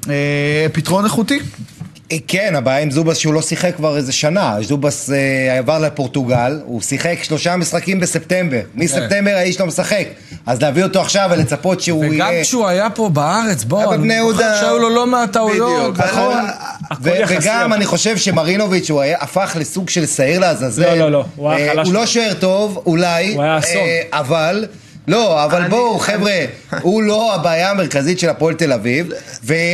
[0.10, 1.40] אה, פתרון איכותי.
[2.12, 4.56] אה, כן, הבעיה עם זובס שהוא לא שיחק כבר איזה שנה.
[4.62, 8.60] זובס אה, עבר לפורטוגל, הוא שיחק שלושה משחקים בספטמבר.
[8.76, 10.06] מספטמבר האיש לא משחק.
[10.46, 12.44] אז להביא אותו עכשיו ולצפות שהוא וגם יהיה...
[12.44, 14.58] כשהוא היה פה בארץ, בוא, היה אני יהודה.
[14.62, 15.98] שהיו לו לא מעט טעויות.
[15.98, 16.36] נכון,
[17.02, 17.74] וגם אבל.
[17.74, 20.84] אני חושב שמרינוביץ' הוא היה- הפך לסוג של שעיר לעזאזל.
[20.90, 22.06] לא, לא, לא, הוא היה אה, חלש הוא לא.
[22.06, 23.78] שוער טוב, אולי, הוא היה אסון.
[23.78, 24.66] אה, אבל...
[25.08, 26.34] לא, אבל בואו, חבר'ה,
[26.82, 29.10] הוא לא הבעיה המרכזית של הפועל תל אביב,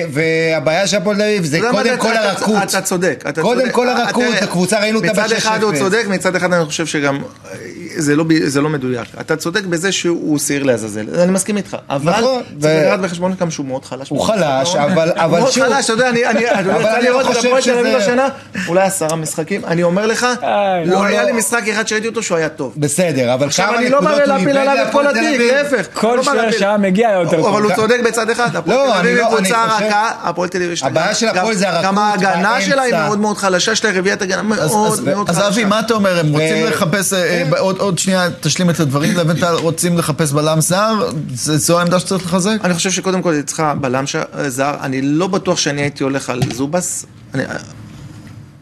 [0.10, 2.64] והבעיה של הפועל תל אביב זה יודע מה, קודם כל הרכות.
[2.64, 3.24] אתה צודק.
[3.30, 3.74] אתה קודם צודק.
[3.74, 5.80] כל אה, הרכות, הקבוצה ראינו אותה מצד אחד הוא ב-6-0.
[5.80, 7.58] צודק, מצד אחד אני חושב שגם אה,
[7.98, 9.08] זה לא, זה לא מדויק.
[9.22, 11.78] אתה צודק בזה שהוא שעיר לעזאזל, אני מסכים איתך.
[11.90, 14.10] אבל נכון, צריך ו- לקחת בחשבון גם שהוא מאוד חלש.
[14.10, 14.92] הוא חלש, מאוד.
[14.92, 17.22] אבל- הוא אבל מאוד שוב- חלש, אתה יודע, אני אני- יצא אני לי לא לראות
[17.22, 18.28] את חושב הפועל תל אביב שזה- השנה,
[18.68, 19.66] אולי עשרה משחקים.
[19.66, 22.50] אני אומר לך, איי, לא הוא היה לא- לי משחק אחד שראיתי אותו שהוא היה
[22.50, 22.74] טוב.
[22.78, 25.42] בסדר, אבל עכשיו כמה אני לא בא נקודות הוא להפיל איבד עליו את כל התיק?
[25.52, 25.88] להפך.
[25.94, 26.60] כל לא להפיל.
[26.60, 27.46] שהיה מגיע היה יותר טוב.
[27.48, 29.86] אבל הוא צודק בצד אחד, הפועל לא, תל אני אביב לא- היא אני קבוצה חושב-
[29.86, 32.62] רכה, הפועל תל אביב יש לה הבעיה גם- של הפועל גם- זה הרכות גם ההגנה
[32.62, 32.94] שלה היא.
[32.96, 35.48] מאוד מאוד חלשה, יש לה רביעיית הגנה אז, מאוד אז, מאוד אז חלשה.
[35.48, 36.20] אבי, מה אתה אומר?
[36.20, 37.20] הם רוצים ו- לחפש, אה,
[37.54, 41.10] אה, עוד, עוד שנייה תשלים את הדברים, לבנטל רוצים לחפש בלם זר?
[41.34, 42.58] זו העמדה שצריך לחזק?
[42.64, 44.04] אני חושב שקודם כל היא צריכה בלם
[44.48, 47.06] זר, אני לא בטוח שאני הייתי הולך על זובס.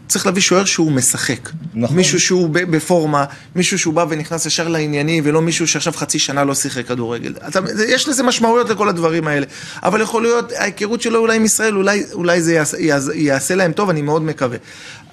[0.08, 1.50] צריך להביא שוער שהוא משחק.
[1.74, 1.96] נכון.
[1.98, 6.56] מישהו שהוא בפורמה, מישהו שהוא בא ונכנס ישר לענייני, ולא מישהו שעכשיו חצי שנה לא
[6.56, 7.34] שיחק כדורגל.
[7.48, 9.46] אתה, יש לזה משמעויות לכל הדברים האלה.
[9.84, 12.78] אבל יכול להיות, ההיכרות שלו אולי עם ישראל, אולי, אולי זה יעשה,
[13.16, 14.58] יעשה, להם טוב, אני מאוד מקווה.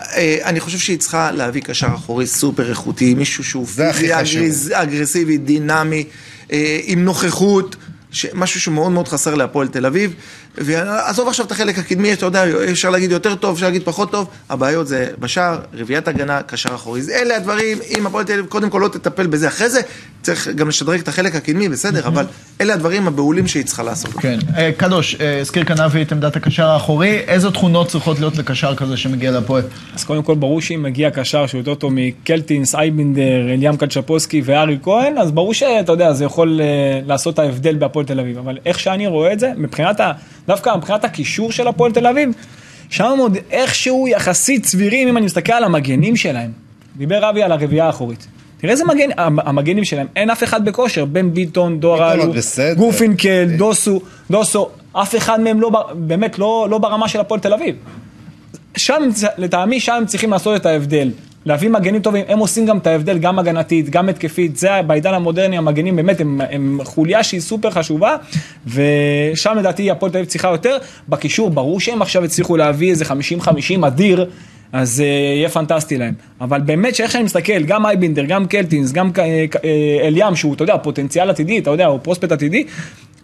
[0.00, 4.14] אה, אני חושב שהיא צריכה להביא קשר אחורי סופר איכותי, מישהו שהוא פיזי.
[4.14, 6.05] אגרס- אגרסיבי, דינמי,
[6.52, 7.76] אה, עם נוכחות.
[8.35, 10.14] משהו שמאוד מאוד חסר להפועל תל אביב,
[10.58, 14.28] ועזוב עכשיו את החלק הקדמי, אתה יודע, אפשר להגיד יותר טוב, אפשר להגיד פחות טוב,
[14.50, 17.00] הבעיות זה בשער, רביעיית הגנה, קשר אחורי.
[17.14, 19.80] אלה הדברים, אם הפועל תל אביב קודם כל לא תטפל בזה אחרי זה,
[20.22, 22.26] צריך גם לשדרג את החלק הקדמי, בסדר, אבל
[22.60, 24.12] אלה הדברים הבהולים שהיא צריכה לעשות.
[24.12, 24.38] כן.
[24.56, 28.74] אה, קדוש, אה, הזכיר כאן אבי את עמדת הקשר האחורי, איזה תכונות צריכות להיות לקשר
[28.74, 29.62] כזה שמגיע להפועל?
[29.94, 34.78] אז קודם כל ברור שאם מגיע קשר שהוא יותר טוב מקלטינס, אייבינדר, אליאם קצ'פוסקי וארי
[34.82, 38.38] כהן, אז ברור שאתה יודע, זה יכול אה, לעשות את ההבדל בהפועל תל אביב.
[38.38, 40.12] אבל איך שאני רואה את זה, מבחינת ה...
[40.46, 42.28] דווקא מבחינת הקישור של הפועל תל אביב,
[42.90, 46.50] שם הם עוד איכשהו יחסית סבירים אם אני מסתכל על המגנים שלהם.
[46.96, 48.26] דיבר אבי על הרביעייה האחורית.
[48.59, 52.74] תראה איזה מגן, המ- המגנים שלהם, אין אף אחד בכושר, בן ביטון, דור אלו, בסדר.
[52.74, 54.00] גורפינקל, דוסו,
[54.31, 57.74] דוסו, אף אחד מהם לא, באמת לא, לא ברמה של הפועל תל אביב.
[58.76, 59.02] שם,
[59.38, 61.11] לטעמי, שם צריכים לעשות את ההבדל.
[61.46, 65.59] להביא מגנים טובים, הם עושים גם את ההבדל, גם הגנתית, גם התקפית, זה בעידן המודרני,
[65.59, 68.16] המגנים באמת הם, הם חוליה שהיא סופר חשובה,
[68.66, 70.76] ושם לדעתי הפועל תל אביב צריכה יותר.
[71.09, 74.26] בקישור, ברור שהם עכשיו הצליחו להביא איזה 50-50 אדיר,
[74.72, 76.14] אז uh, יהיה פנטסטי להם.
[76.40, 80.62] אבל באמת שאיך שאני מסתכל, גם אייבינדר, גם קלטינס, גם אה, אה, אליאם, שהוא, אתה
[80.62, 82.64] יודע, פוטנציאל עתידי, אתה יודע, הוא פרוספט עתידי,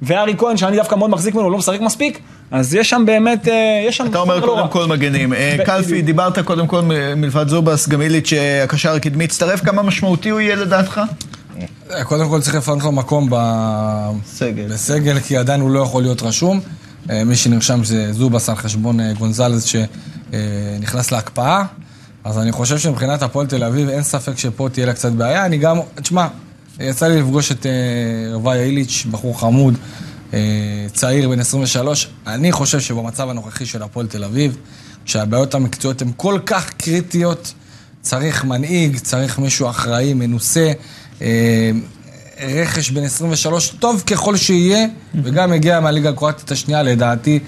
[0.02, 3.48] וארי כהן, שאני דווקא מאוד מחזיק ממנו, הוא לא משחק מספיק, אז יש שם באמת,
[3.48, 4.06] אה, יש שם...
[4.06, 4.68] אתה אומר לא קודם.
[4.68, 5.32] כל מגנים.
[5.32, 6.06] אה, קלפי, בדיוק.
[6.06, 6.80] דיברת קודם כל
[7.16, 11.00] מלבד זובס, גם איליץ', אה, הקשר הקדמי הצטרף, כמה משמעותי הוא יהיה לדעתך?
[12.04, 13.30] קודם כל צריך לפנות לו מקום
[14.26, 14.66] סגל.
[14.68, 16.61] בסגל, כי עדיין הוא לא יכול להיות רשום.
[17.26, 21.64] מי שנרשם זה זובס על חשבון גונזלס שנכנס להקפאה.
[22.24, 25.46] אז אני חושב שמבחינת הפועל תל אביב אין ספק שפה תהיה לה קצת בעיה.
[25.46, 26.26] אני גם, תשמע,
[26.80, 27.72] יצא לי לפגוש את אה,
[28.34, 29.74] רוויה איליץ', בחור חמוד,
[30.34, 30.38] אה,
[30.92, 32.08] צעיר בן 23.
[32.26, 34.56] אני חושב שבמצב הנוכחי של הפועל תל אביב,
[35.04, 37.52] שהבעיות המקצועיות הן כל כך קריטיות,
[38.02, 40.72] צריך מנהיג, צריך מישהו אחראי, מנוסה.
[41.22, 41.70] אה,
[42.40, 44.86] רכש בן 23, טוב ככל שיהיה,
[45.22, 47.38] וגם הגיע מהליגה הקרואטית השנייה, לדעתי,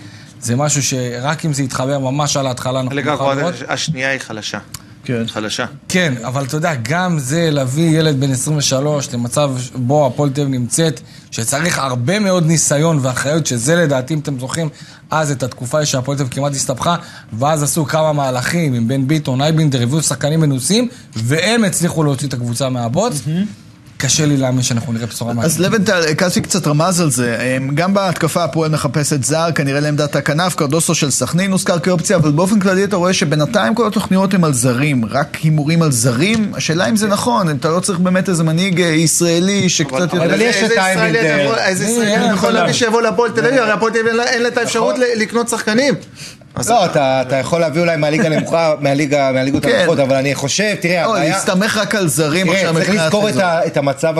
[0.41, 3.39] זה משהו שרק אם זה יתחבר ממש על ההתחלה, אנחנו הליגה נוכל לראות.
[3.39, 4.59] הקרואטית השנייה היא חלשה.
[5.19, 5.29] כן.
[5.29, 5.67] חלשה.
[5.89, 10.55] כן, אבל אתה יודע, גם זה להביא ילד בן 23 למצב בו הפועל תל אביב
[10.55, 14.69] נמצאת, שצריך הרבה מאוד ניסיון ואחריות, שזה לדעתי, אם אתם זוכרים,
[15.11, 16.97] אז את התקופה שהפועל תל אביב כמעט הסתבכה,
[17.33, 22.35] ואז עשו כמה מהלכים עם בן ביטון, אייבינדר, הביאו שחקנים מנוסים, והם הצליחו להוציא את
[22.35, 23.23] הקבוצה מהבוץ.
[24.01, 25.45] קשה לי להאמין שאנחנו נראה בשורה מהר.
[25.47, 30.17] אז לבנטל, קלפי קצת רמז על זה, הם, גם בהתקפה הפועל מחפשת זר, כנראה לעמדת
[30.17, 34.45] הכנף, קרדוסו של סכנין הוזכר כאופציה, אבל באופן כללי אתה רואה שבינתיים כל התוכניות הן
[34.45, 38.29] על זרים, רק הימורים על זרים, השאלה אם זה נכון, אם אתה לא צריך באמת
[38.29, 40.25] איזה מנהיג אה, ישראלי שקצת אבל יותר...
[40.25, 42.73] אבל יש את יכול- איזה מי, ישראלי אתה יכול להביא.
[42.73, 43.59] שיבוא להפועל תל אביב?
[43.61, 45.07] הרי הפועל תל אביב אין לה- את האפשרות נכון.
[45.17, 45.95] לקנות שחקנים.
[46.69, 48.29] לא, אתה, יכול להביא אולי מהליגה
[48.81, 49.71] מהליגה, מהליגות כן.
[49.75, 51.35] הנמוכות, אבל אני חושב, תראה, לא, הבעיה...
[51.35, 53.29] להסתמך רק על זרים עכשיו צריך מבחינת לזכור
[53.67, 54.15] את, המצב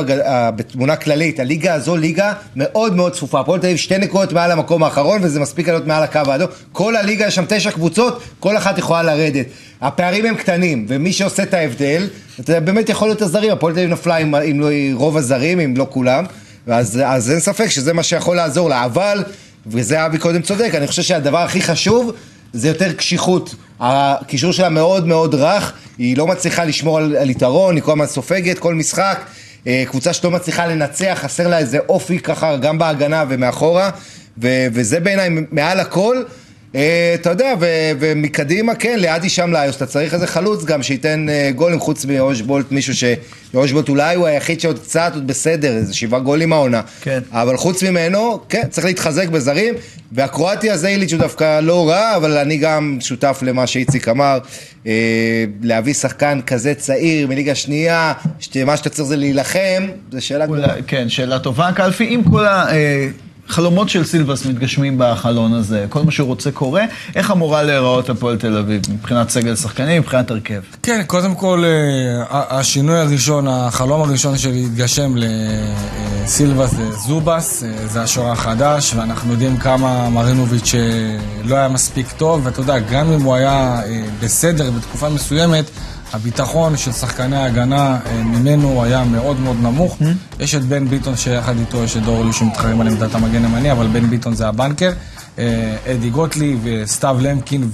[0.57, 1.41] בתמונה כללית.
[1.41, 3.41] הליגה הזו ליגה מאוד מאוד צפופה.
[3.41, 6.49] הפועל תל אביב שתי נקודות מעל המקום האחרון, וזה מספיק לעלות מעל הקו האדום.
[6.73, 9.47] כל הליגה, יש שם תשע קבוצות, כל אחת יכולה לרדת.
[9.83, 12.09] הפערים הם קטנים, ומי שעושה את ההבדל,
[12.41, 13.53] אתה באמת יכול להיות הזרים.
[13.53, 16.25] הפועל תל אביב נפלה עם, לא- רוב הזרים, אם לא כולם,
[16.67, 18.85] אז אין ספק שזה מה שיכול לעזור לה.
[18.85, 19.25] אבל,
[19.67, 22.13] וזה אבי קודם צודק, אני חושב שהדבר הכי חשוב
[22.53, 23.55] זה יותר קשיחות.
[23.81, 28.07] הקישור שלה מאוד מאוד רך, היא לא מצליחה לשמור על, על יתרון, היא כל הזמן
[28.07, 29.21] סופגת כל משחק.
[29.67, 33.91] אה, קבוצה שלא מצליחה לנצח, חסר לה איזה אופי ככה גם בהגנה ומאחורה,
[34.43, 36.23] ו- וזה בעיניי מעל הכל.
[36.75, 37.55] אה, אתה יודע,
[38.01, 42.73] ומקדימה, כן, ליד הישאם ליוס, אתה צריך איזה חלוץ גם שייתן אה, גולים חוץ מאושבולט,
[42.73, 43.05] מישהו ש...
[43.55, 46.81] אושבולט אולי הוא היחיד שעוד קצת עוד בסדר, איזה שבעה גולים העונה.
[47.01, 47.21] כן.
[47.33, 49.75] אבל חוץ ממנו, כן, צריך להתחזק בזרים,
[50.13, 54.39] והקרואטי הזה איליץ' הוא דווקא לא רע, אבל אני גם שותף למה שאיציק אמר,
[54.87, 60.47] אה, להביא שחקן כזה צעיר מליגה שנייה, שמה שאתה צריך זה להילחם, זו שאלה.
[60.87, 61.73] כן, שאלה טובה.
[61.73, 62.47] קלפי, אם כל
[63.51, 66.85] החלומות של סילבס מתגשמים בחלון הזה, כל מה שהוא רוצה קורה,
[67.15, 68.83] איך אמורה להיראות הפועל תל אביב?
[68.93, 70.61] מבחינת סגל שחקנים, מבחינת הרכב?
[70.83, 78.03] כן, קודם כל, אה, השינוי הראשון, החלום הראשון שלי התגשם לסילבה זה זובס, אה, זה
[78.03, 80.81] השוער החדש, ואנחנו יודעים כמה מרינוביץ' אה,
[81.45, 85.65] לא היה מספיק טוב, ואתה יודע, גם אם הוא היה אה, בסדר בתקופה מסוימת,
[86.13, 89.99] הביטחון של שחקני ההגנה אה, ממנו היה מאוד מאוד נמוך.
[90.41, 93.87] יש את בן ביטון שיחד איתו יש את דורלי שמתחרים על עמדת המגן הימני, אבל
[93.87, 94.93] בן ביטון זה הבנקר.
[95.39, 97.69] אה, אדי גוטליב, אה, סתיו למקין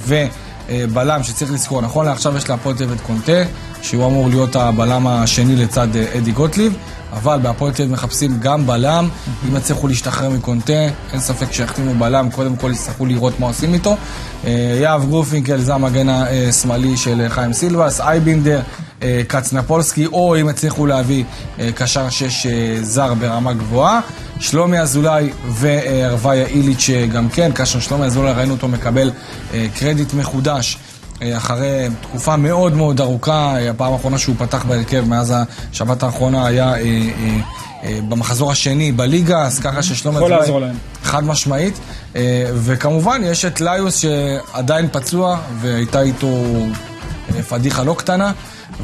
[0.69, 3.43] ובלם שצריך לזכור, נכון לעכשיו יש להפועל את קונטה,
[3.83, 6.77] שהוא אמור להיות הבלם השני לצד אה, אדי גוטליב,
[7.13, 9.09] אבל בהפועל תל אביב מחפשים גם בלם,
[9.49, 10.73] אם יצליחו להשתחרר מקונטה,
[11.13, 13.97] אין ספק שיחתימו בלם, קודם כל יצטרכו לראות מה עושים איתו.
[14.45, 18.61] אה, יהב גורפינקל זה המגן השמאלי של חיים סילבס, אייבינדר,
[19.03, 21.25] אה, קנצפולסקי, או אם יצליחו להביא
[21.61, 24.01] אה, קשר שש אה, זר ברמה גבוהה.
[24.41, 29.11] שלומי אזולאי והרבויה איליץ' אה, גם כן, כאשר שלומי אזולאי ראינו אותו מקבל
[29.55, 30.79] אה, קרדיט מחודש.
[31.23, 35.35] אה, אחרי תקופה מאוד מאוד ארוכה, אה, הפעם האחרונה שהוא פתח בהרכב מאז
[35.73, 40.77] השבת האחרונה היה אה, במחזור השני בליגה, אז ככה ששלומי יכול לעזור להם.
[41.03, 41.79] חד משמעית.
[42.55, 46.29] וכמובן, יש את ליוס שעדיין פצוע, והייתה איתו
[47.49, 48.33] פדיחה לא קטנה,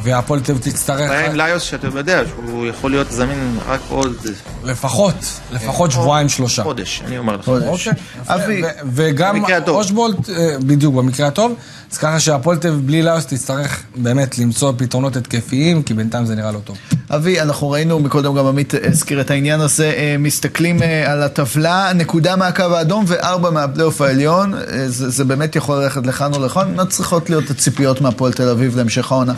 [0.01, 4.15] והפועל תל אביב תצטרך הבעיה עם ליוס שאתה יודע שהוא יכול להיות זמין רק עוד
[4.63, 5.15] לפחות,
[5.51, 6.63] לפחות שבועיים שלושה.
[6.63, 7.45] חודש, אני אומר לך.
[7.45, 7.87] חודש.
[7.87, 7.93] אוקיי.
[8.27, 9.43] אבי, וגם.
[9.67, 11.55] אושבולט, אה, בדיוק, במקרה הטוב.
[11.93, 16.35] אז ככה שהפועל תל אביב בלי ליוס תצטרך באמת למצוא פתרונות התקפיים, כי בינתיים זה
[16.35, 16.77] נראה לא טוב.
[17.09, 21.91] אבי, אנחנו ראינו מקודם גם עמית הזכיר את העניין הזה, אה, מסתכלים אה, על הטבלה,
[21.95, 26.75] נקודה מהקו האדום וארבע מהפלייאוף העליון, אה, זה, זה באמת יכול ללכת לכאן או לכאן,
[26.75, 29.33] מה צריכות להיות הציפיות מהפועל תל אביב להמשך העונה?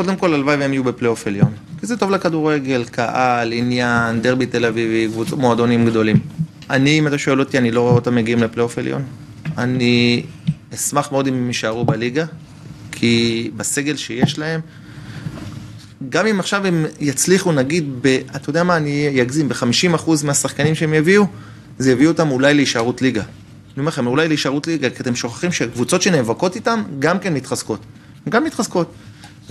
[0.00, 1.52] קודם כל, הלוואי והם יהיו בפלייאוף עליון.
[1.80, 6.16] כי זה טוב לכדורגל, קהל, עניין, דרבי תל אביבי, קבוצות, מועדונים גדולים.
[6.70, 9.02] אני, אם אתה שואל אותי, אני לא רואה אותם מגיעים לפלייאוף עליון.
[9.58, 10.22] אני
[10.74, 12.24] אשמח מאוד אם הם יישארו בליגה,
[12.92, 14.60] כי בסגל שיש להם,
[16.08, 20.94] גם אם עכשיו הם יצליחו, נגיד, ב, אתה יודע מה, אני אגזים, ב-50% מהשחקנים שהם
[20.94, 21.26] יביאו,
[21.78, 23.22] זה יביא אותם אולי להישארות ליגה.
[23.22, 27.80] אני אומר לכם, אולי להישארות ליגה, כי אתם שוכחים שהקבוצות שנאבקות איתם, גם כן מתחזקות.
[28.28, 28.92] גם מתחזקות.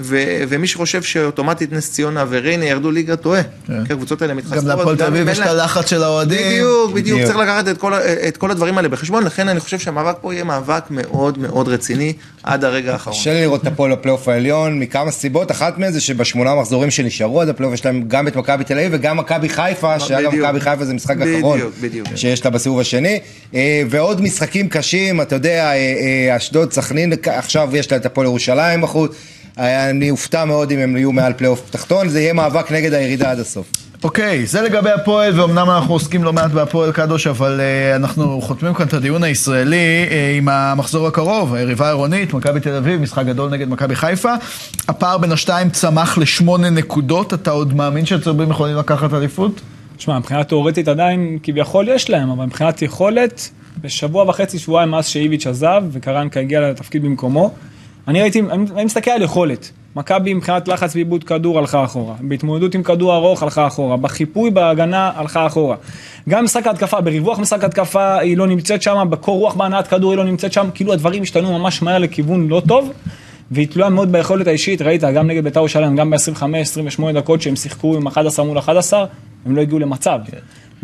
[0.02, 3.42] ו- ומי שחושב שאוטומטית נס ציונה וריינה ירדו ליגה טועה.
[3.68, 3.86] כן.
[3.86, 4.64] כי הקבוצות האלה מתחזקות.
[4.64, 6.48] גם להפועל תל אביב יש את הלחץ של האוהדים.
[6.48, 7.22] בדיוק, בדיוק.
[7.24, 7.94] צריך לקחת את כל,
[8.28, 12.14] את כל הדברים האלה בחשבון, לכן אני חושב שהמאבק פה יהיה מאבק מאוד מאוד רציני
[12.44, 13.18] עד הרגע האחרון.
[13.18, 17.42] קשה לי לראות את הפועל בפלייאוף העליון מכמה סיבות, אחת מהן זה שבשמונה מחזורים שנשארו
[17.42, 20.36] עד הפלייאוף יש להם גם את מכבי תל אביב וגם מכבי חיפה, שאגב.
[20.36, 21.60] מכבי חיפה זה משחק אחרון.
[22.16, 23.20] שיש לה בסיבוב השני,
[23.56, 28.28] אה, ועוד משחקים קשים, אתה יודע, אה, אה, אשדוד, סכנין, עכשיו יש לה את הפועל
[28.28, 29.16] ירושלים בחוץ,
[29.60, 33.39] אני אופתע מאוד אם הם יהיו מעל פלייאוף תחתון, זה יהיה מאבק נגד הירידה עד
[33.39, 33.72] הסוף.
[34.04, 38.74] אוקיי, זה לגבי הפועל, ואומנם אנחנו עוסקים לא מעט בהפועל קדוש, אבל uh, אנחנו חותמים
[38.74, 43.50] כאן את הדיון הישראלי uh, עם המחזור הקרוב, היריבה העירונית, מכבי תל אביב, משחק גדול
[43.50, 44.34] נגד מכבי חיפה.
[44.88, 49.62] הפער בין השתיים צמח לשמונה נקודות, אתה עוד מאמין שהצהובים יכולים לקחת אליפות?
[49.98, 53.50] תשמע, מבחינה תיאורטית עדיין כביכול יש להם, אבל מבחינת יכולת,
[53.82, 57.54] בשבוע וחצי, שבועיים מאז שאיביץ' עזב וקרנקה הגיע לתפקיד במקומו,
[58.10, 59.72] אני ראיתי, אני, מסתכל על יכולת.
[59.95, 65.12] מכבי מבחינת לחץ ועיבוד כדור הלכה אחורה, בהתמודדות עם כדור ארוך הלכה אחורה, בחיפוי בהגנה
[65.15, 65.76] הלכה אחורה.
[66.30, 70.17] גם משחק ההתקפה, בריווח משחק התקפה היא לא נמצאת שם, בקור רוח בהנעת כדור היא
[70.17, 72.91] לא נמצאת שם, כאילו הדברים השתנו ממש מהר לכיוון לא טוב.
[73.52, 77.95] והיא תלויה מאוד ביכולת האישית, ראית, גם נגד בית"ר ירושלים, גם ב-25-28 דקות שהם שיחקו
[77.95, 79.06] עם 11 מול 11,
[79.45, 80.19] הם לא הגיעו למצב.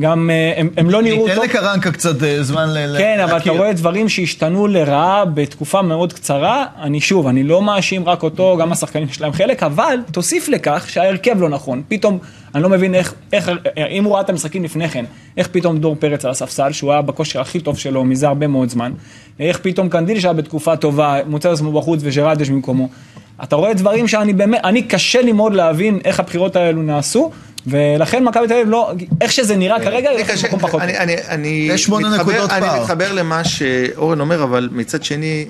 [0.02, 1.44] גם אה, הם, הם לא נראו ניתן טוב.
[1.44, 2.98] לקרנקה קצת אה, זמן ל...
[2.98, 3.52] כן, אבל אתה להכיר.
[3.52, 6.66] רואה דברים שהשתנו לרעה בתקופה מאוד קצרה.
[6.82, 11.42] אני שוב, אני לא מאשים רק אותו, גם השחקנים שלהם חלק, אבל תוסיף לכך שההרכב
[11.42, 11.82] לא נכון.
[11.88, 12.20] פתאום,
[12.56, 13.52] אני לא מבין איך, איך,
[13.90, 15.06] אם הוא ראה את המשחקים לפני כן,
[15.38, 18.70] איך פתאום דור פרץ על הספסל, שהוא היה בכושר הכי טוב שלו מזה הרבה מאוד
[18.70, 18.92] זמן,
[19.40, 22.90] איך פתאום קנדיל שהיה בתקופה טובה, מוצא את עצמו בחוץ וג'רלדש במקומו.
[23.44, 27.32] אתה רואה דברים שאני באמת, אני קשה לי מאוד להבין איך הבחירות האלו נעשו,
[27.68, 30.82] ולכן מכבי תל אביב לא, איך שזה נראה כרגע, היא אני הולכת למקום פחות.
[30.82, 32.82] אני- אני- אני יש שמונה מתחבר- נקודות אני פער.
[32.82, 35.46] מתחבר למה שאורן אומר, אבל מצד שני,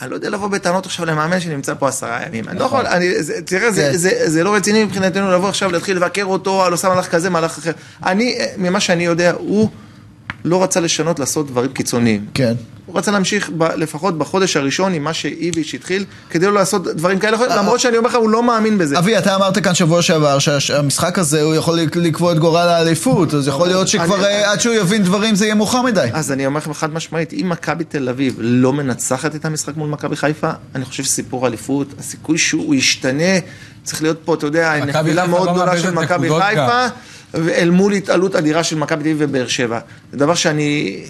[0.00, 2.48] אני לא יודע לבוא בטענות עכשיו למאמן שנמצא פה עשרה ימים.
[2.48, 3.96] אני לא יכול, אני- זה- תראה, זה- כן.
[3.96, 7.58] זה- זה לא רציני מבחינתנו לבוא עכשיו להתחיל לבקר אותו, על עושה מהלך כזה, מהלך
[7.58, 7.72] אחר.
[8.06, 9.68] אני, ממה שאני יודע, הוא
[10.44, 12.26] לא רצה לשנות, לעשות דברים קיצוניים.
[12.34, 12.54] כן.
[12.86, 17.18] הוא רצה להמשיך ב, לפחות בחודש הראשון עם מה שאיביץ' התחיל, כדי לא לעשות דברים
[17.18, 18.98] כאלה, למרות שאני אומר לך, הוא לא מאמין בזה.
[18.98, 23.48] אבי, אתה אמרת כאן שבוע שעבר שהמשחק הזה הוא יכול לקבוע את גורל האליפות, אז
[23.48, 26.08] יכול להיות שכבר אני- אה, עד שהוא יבין דברים זה יהיה מאוחר מדי.
[26.12, 29.88] אז אני אומר לכם חד משמעית, אם מכבי תל אביב לא מנצחת את המשחק מול
[29.88, 33.38] מכבי חיפה, אני חושב שסיפור אליפות, הסיכוי שהוא ישתנה,
[33.84, 36.86] צריך להיות פה, אתה יודע, נפילה מאוד לא גדולה של מכבי חיפה,
[37.34, 39.78] אל מול התעלות אדירה של מכבי תל אביב ובאר שבע.
[40.12, 41.02] זה דבר שאני...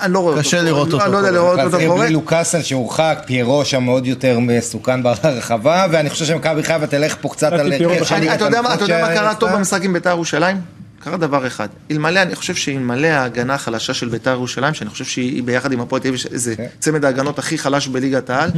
[0.00, 0.48] אני לא רואה אותו.
[0.48, 0.62] קשה.
[0.62, 1.30] לראות אני אותו לא יודע.
[1.30, 2.04] לראות אותו קורה.
[2.04, 7.28] בלי לוקאסן שהורחק, פיירו שם מאוד יותר מסוכן ברחבה, ואני חושב שמכבי חיפה תלך פה
[7.28, 8.76] קצת על אתה יודע מה-
[9.14, 9.50] קרה טוב?
[9.50, 10.56] במשחק עם בית"ר ירושלים?
[11.00, 11.68] קרה דבר אחד.
[11.90, 16.02] אלמלא, אני חושב שאלמלא ההגנה החלשה של בית"ר ירושלים, שאני חושב שהיא ביחד עם הפועל
[16.02, 16.66] תל אביב, זה כן.
[16.80, 18.50] צמד ההגנות הכי חלש בליגת העל,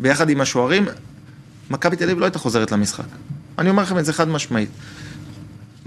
[0.00, 0.86] ביחד עם השוערים,
[1.70, 3.04] מכבי תל אביב לא הייתה חוזרת למשחק.
[3.58, 4.68] אני אומר לכם את זה חד משמעית.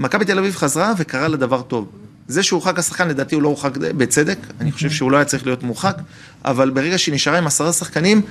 [0.03, 1.87] מכבי תל אביב חזרה וקרה לה דבר טוב.
[2.27, 5.63] זה שהורחק השחקן, לדעתי הוא לא הורחק בצדק, אני חושב שהוא לא היה צריך להיות
[5.63, 5.97] מורחק,
[6.45, 8.21] אבל ברגע שהיא נשארה עם עשרה שחקנים,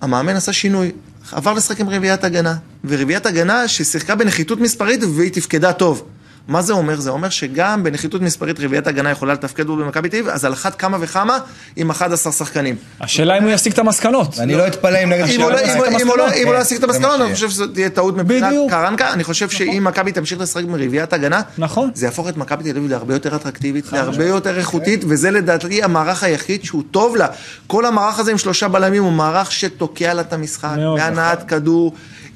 [0.00, 0.92] המאמן עשה שינוי,
[1.32, 2.54] עבר לשחק עם רביעיית הגנה,
[2.84, 6.02] ורביעיית הגנה ששיחקה בנחיתות מספרית והיא תפקדה טוב.
[6.48, 7.00] מה זה אומר?
[7.00, 10.52] זה אומר שגם בנחיתות מספרית רביעיית הגנה יכולה לתפקד בו במכבי תל אביב, אז על
[10.52, 11.38] אחת כמה וכמה
[11.76, 12.76] עם 11 שחקנים.
[13.00, 14.38] השאלה אם הוא יסיק את המסקנות.
[14.38, 16.84] ואני לא אתפלא אם נגד אם הוא לא- לא- אם הוא לא כן, ישיג את
[16.84, 17.34] המסקנות, אני.
[17.34, 18.52] חושב שזאת תהיה טעות מבחינת.
[18.70, 19.12] קרנקה.
[19.12, 21.90] אני חושב שאם מכבי תמשיך לשחק עם רביעיית הגנה, נכון.
[21.94, 26.22] זה יהפוך את מכבי תל אביב להרבה יותר אטרקטיבית, להרבה יותר איכותית, וזה לדעתי המערך
[26.22, 27.26] היחיד שהוא טוב לה.
[27.66, 31.94] כל המערך הזה עם שלושה בלמים הוא מערך שתוקע לה את המשחק, מאוד, בהנעת כדור.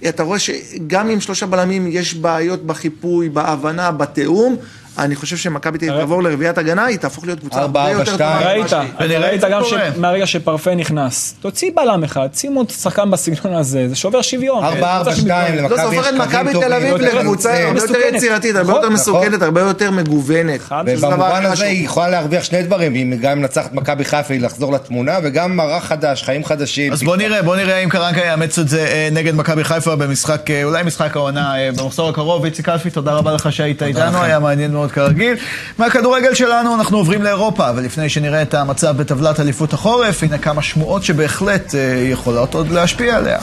[0.09, 4.57] אתה רואה שגם עם שלושה בלמים יש בעיות בחיפוי, בהבנה, בתיאום,
[4.99, 8.13] אני חושב שמכבי תל אביב הרי- תעבור לרביעיית הגנה, היא תהפוך להיות קבוצה הרבה יותר.
[8.13, 8.39] טובה.
[8.41, 9.91] ראית, ראית גם קורה.
[9.95, 14.65] שמהרגע שפרפה נכנס, תוציא בלם אחד, שים עוד שחקן בסגנון הזה, זה שובר שוויון.
[14.65, 15.47] ארבע, קבוצה ארבע, שמתמודדת.
[15.47, 17.65] שתיים, לא, זה למכבי הופך יש את קווים מכבי טובים, תל אביב יותר לקבוצה.
[17.69, 18.17] הרבה יותר.
[18.17, 18.95] יצירתית, הרבה נכון, יותר נכון.
[18.95, 20.61] מסוכנת, הרבה יותר מגוונת.
[20.87, 21.65] ובמובן הזה.
[21.65, 25.85] היא יכולה להרוויח שני דברים, היא גם מנצחת מכבי חיפה, היא לחזור לתמונה, וגם מערך
[25.85, 26.93] חדש, חיים חדשים.
[26.93, 30.51] אז בוא נראה, בוא נראה אם קרנקה יאמץ את זה אה, נגד מכבי חיפה במשחק,
[30.51, 32.45] אה, אולי משחק העונה אה, במחזור הקרוב.
[32.45, 35.37] איציק אלפי, תודה רבה לך שהיית איתנו, היה מעניין מאוד כרגיל.
[35.79, 41.05] מהכדורגל שלנו אנחנו עוברים לאירופה, ולפני שנראה את המצב בטבלת אליפות החורף, הנה כמה שמועות
[41.05, 43.39] שבהחלט אה, יכולות עוד להשפיע עליה.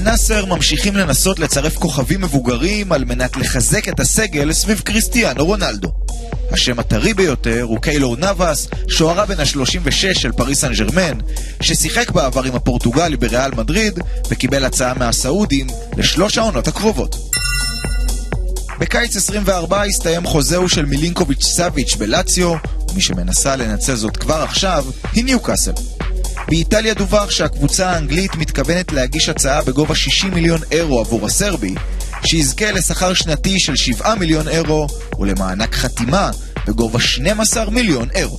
[0.00, 5.92] נאסר ממשיכים לנסות לצרף כוכבים מבוגרים על מנת לחזק את הסגל סביב קריסטיאנו רונלדו.
[6.52, 11.18] השם הטרי ביותר הוא קיילור נאבס, שוערה בן ה-36 של פריס סן ג'רמן,
[11.60, 13.98] ששיחק בעבר עם הפורטוגלי בריאל מדריד
[14.30, 17.16] וקיבל הצעה מהסעודים לשלוש העונות הקרובות.
[18.80, 22.54] בקיץ 24 הסתיים חוזהו של מילינקוביץ' סאביץ' בלציו,
[22.90, 25.72] ומי שמנסה לנצל זאת כבר עכשיו היא ניוקאסל.
[26.50, 31.74] באיטליה דווח שהקבוצה האנגלית מתכוונת להגיש הצעה בגובה 60 מיליון אירו עבור הסרבי,
[32.26, 34.86] שיזכה לשכר שנתי של 7 מיליון אירו
[35.18, 36.30] ולמענק חתימה
[36.66, 38.38] בגובה 12 מיליון אירו.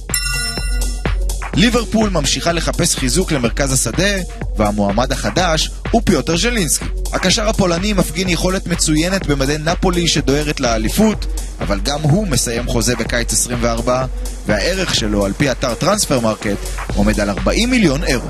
[1.54, 4.13] ליברפול ממשיכה לחפש חיזוק למרכז השדה,
[4.58, 6.86] והמועמד החדש הוא פיוטר ז'לינסקי.
[7.13, 11.26] הקשר הפולני מפגין יכולת מצוינת במדי נפולי שדוהרת לאליפות,
[11.62, 14.06] אבל גם הוא מסיים חוזה בקיץ 24,
[14.45, 16.58] והערך שלו על פי אתר טרנספר מרקט
[16.95, 18.30] עומד על 40 מיליון אירו.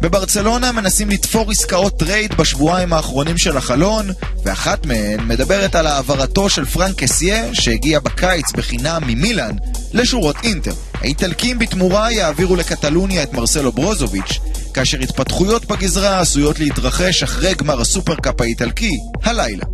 [0.00, 4.10] בברצלונה מנסים לתפור עסקאות טרייד בשבועיים האחרונים של החלון,
[4.44, 9.56] ואחת מהן מדברת על העברתו של פרנק קסיה, שהגיע בקיץ בחינם ממילאן,
[9.92, 10.72] לשורות אינטר.
[10.94, 14.38] האיטלקים בתמורה יעבירו לקטלוניה את מרסלו ברוזוביץ',
[14.74, 19.64] כאשר התפתחויות בגזרה עשויות להתרחש אחרי גמר הסופרקאפ האיטלקי, הלילה.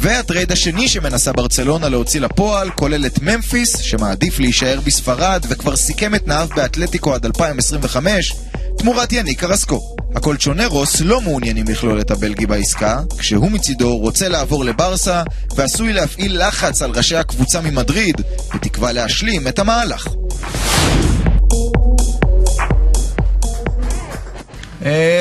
[0.00, 6.24] והטרייד השני שמנסה ברצלונה להוציא לפועל כולל את ממפיס, שמעדיף להישאר בספרד וכבר סיכם את
[6.24, 8.32] תנאיו באתלטיקו עד 2025,
[8.78, 9.96] תמורת יניק קרסקו.
[10.14, 15.22] הקולצ'ונרוס לא מעוניינים לכלול את הבלגי בעסקה, כשהוא מצידו רוצה לעבור לברסה
[15.56, 18.16] ועשוי להפעיל לחץ על ראשי הקבוצה ממדריד,
[18.54, 20.08] בתקווה להשלים את המהלך.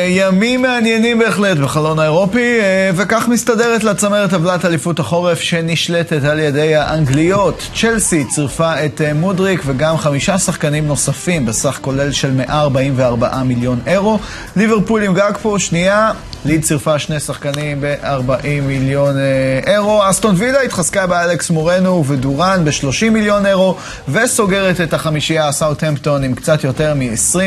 [0.10, 6.76] ימים מעניינים בהחלט בחלון האירופי, אה, וכך מסתדרת לצמרת טבלת אליפות החורף שנשלטת על ידי
[6.76, 7.70] האנגליות.
[7.76, 14.20] צ'לסי צירפה את אה, מודריק וגם חמישה שחקנים נוספים בסך כולל של 144 מיליון אירו.
[14.56, 16.12] ליברפול עם גג פה, שנייה.
[16.48, 20.10] ליד צירפה שני שחקנים ב-40 מיליון אה, אירו.
[20.10, 23.76] אסטון וילה התחזקה באלכס מורנו ודורן ב-30 מיליון אירו,
[24.10, 27.40] וסוגרת את החמישייה סאוטהמפטון עם קצת יותר מ-20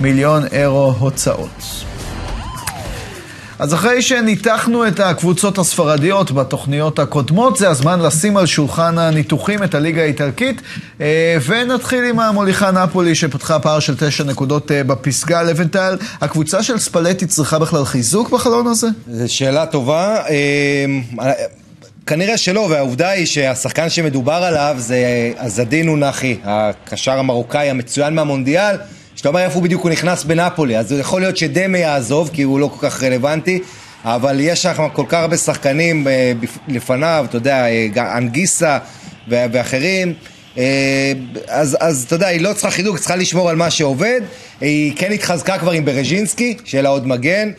[0.00, 1.95] מיליון אירו הוצאות.
[3.58, 9.74] אז אחרי שניתחנו את הקבוצות הספרדיות בתוכניות הקודמות, זה הזמן לשים על שולחן הניתוחים את
[9.74, 10.60] הליגה האיטלקית,
[11.00, 15.42] אה, ונתחיל עם המוליכה נפולי שפתחה פער של תשע נקודות אה, בפסגה.
[15.42, 18.86] לבנטל, הקבוצה של ספלטי צריכה בכלל חיזוק בחלון הזה?
[19.10, 20.22] זו שאלה טובה.
[20.28, 21.32] אה,
[22.06, 28.76] כנראה שלא, והעובדה היא שהשחקן שמדובר עליו זה עזדין אונחי, הקשר המרוקאי המצוין מהמונדיאל,
[29.26, 32.60] שאתה אומר איפה הוא בדיוק הוא נכנס בנפולי, אז יכול להיות שדמה יעזוב, כי הוא
[32.60, 33.58] לא כל כך רלוונטי,
[34.04, 36.32] אבל יש שם כל כך הרבה שחקנים אה,
[36.68, 38.78] לפניו, אתה יודע, אה, אנגיסה
[39.28, 40.12] ואחרים.
[40.58, 41.12] אה,
[41.48, 44.20] אז, אז אתה יודע, היא לא צריכה חידוק, היא צריכה לשמור על מה שעובד.
[44.60, 47.50] היא כן התחזקה כבר עם ברז'ינסקי, שיהיה לה עוד מגן,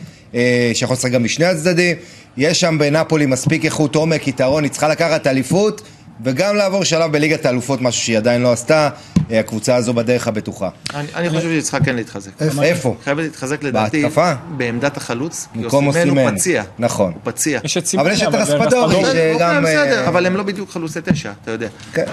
[0.74, 1.96] שיכול לשחק גם בשני הצדדים.
[2.36, 5.82] יש שם בנפולי מספיק איכות עומק, יתרון, היא צריכה לקחת אליפות
[6.24, 8.88] וגם לעבור שלב בליגת האלופות, משהו שהיא עדיין לא עשתה.
[9.30, 10.68] אה, הקבוצה הזו בדרך הבטוחה.
[10.94, 12.30] אני- אני חושב שהיא צריכה כן להתחזק.
[12.62, 12.96] איפה?
[13.04, 14.32] חייבת להתחזק לדעתי בהתקפה?
[14.56, 15.46] בעמדת החלוץ.
[15.54, 16.30] כי אוסימן הוא.
[16.30, 16.62] פציע.
[16.78, 17.12] נכון.
[17.12, 17.60] הוא פציע.
[17.64, 18.94] יש את סימונה, אבל יש את זה רספדורי, רספדורי.
[19.04, 21.68] ש- אוקיי, גם, בסדר, אה, אבל הם לא בדיוק חלוצי תשע, אתה יודע.
[21.92, 22.04] כן.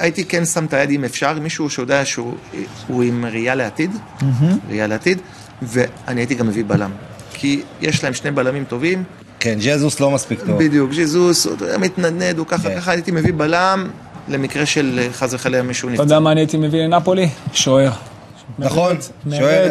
[0.00, 2.34] הייתי, כן שם את היד אם אפשר, מישהו שיודע שהוא
[2.88, 3.90] הוא עם ראייה לעתיד,
[4.68, 5.18] ראייה לעתיד,
[5.62, 6.90] ואני הייתי גם מביא בלם.
[7.34, 9.04] כי יש להם שני בלמים טובים,
[9.44, 10.58] כן, ג'זוס לא מספיק טוב.
[10.58, 12.76] בדיוק, ז'זוס, הוא מתנדנד, הוא ככה, כן.
[12.76, 13.90] ככה הייתי מביא בלם,
[14.28, 16.02] למקרה של אה, חס וחלילה מישהו אתה נפצע.
[16.04, 17.28] יודע מה אני הייתי מביא לנפולי?
[17.52, 17.90] שוער.
[18.58, 18.96] נכון,
[19.30, 19.68] שוער,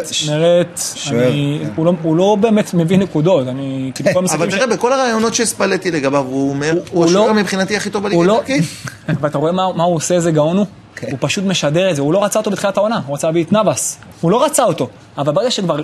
[1.28, 1.70] אני- כן.
[1.76, 4.92] הוא לא- הוא לא באמת מביא נקודות, אני כאילו כל אבל המשחקים ש- תראה, בכל
[4.92, 8.64] הרעיונות שספלטי לגביו, הוא אומר, הוא השוער לא- מבחינתי הכי טוב בליגה לא, האיטלקית.
[9.20, 10.66] ואתה רואה מה, הוא עושה, איזה גאון הוא?
[10.96, 11.06] כן.
[11.10, 13.52] הוא פשוט משדר את זה, הוא לא רצה אותו בתחילת העונה, הוא רצה להביא את
[13.52, 14.88] נאבס, הוא לא רצה אותו.
[15.18, 15.76] אבל ברגע שכבר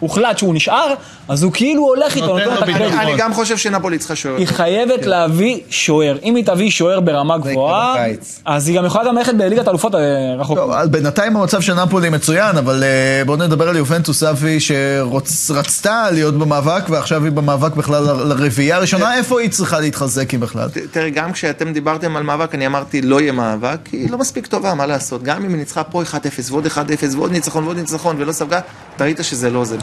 [0.00, 0.94] הוחלט שהוא נשאר,
[1.28, 2.82] אז הוא כאילו הולך איתו, נותן לו את הקרדיט.
[2.82, 2.98] ביטחון.
[2.98, 4.36] אני גם חושב שנפולי צריכה שוער.
[4.36, 4.46] היא.
[4.46, 6.18] חייבת להביא שוער.
[6.22, 7.96] אם היא תביא שוער ברמה גבוהה.
[8.44, 10.00] אז היא גם יכולה גם ללכת בליגת אלופות אה,
[10.38, 10.58] רחוק.
[10.90, 16.82] בינתיים המצב של נפולי מצוין, אבל אה, בואו נדבר על יובנטוס אבי שרצתה להיות במאבק,
[16.88, 20.68] ועכשיו היא במאבק בכלל לרביעייה הראשונה, איפה היא צריכה להתחזק אם בכלל?
[20.90, 24.74] תראה, גם כשאתם דיברתם על מאבק, אני אמרתי לא יהיה מאבק, היא לא מספיק טובה,
[24.74, 25.22] מה לעשות?
[25.22, 26.06] גם אם היא ניצחה פה 1-0
[26.50, 26.70] ועוד 1-0
[27.16, 28.60] ועוד ניצחון ועוד ניצחון ולא ספגה,
[28.96, 29.76] אתה ראית שזה לא זה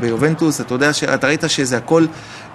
[0.00, 2.06] ביובנטוס, אתה יודע, אתה ראית שזה הכל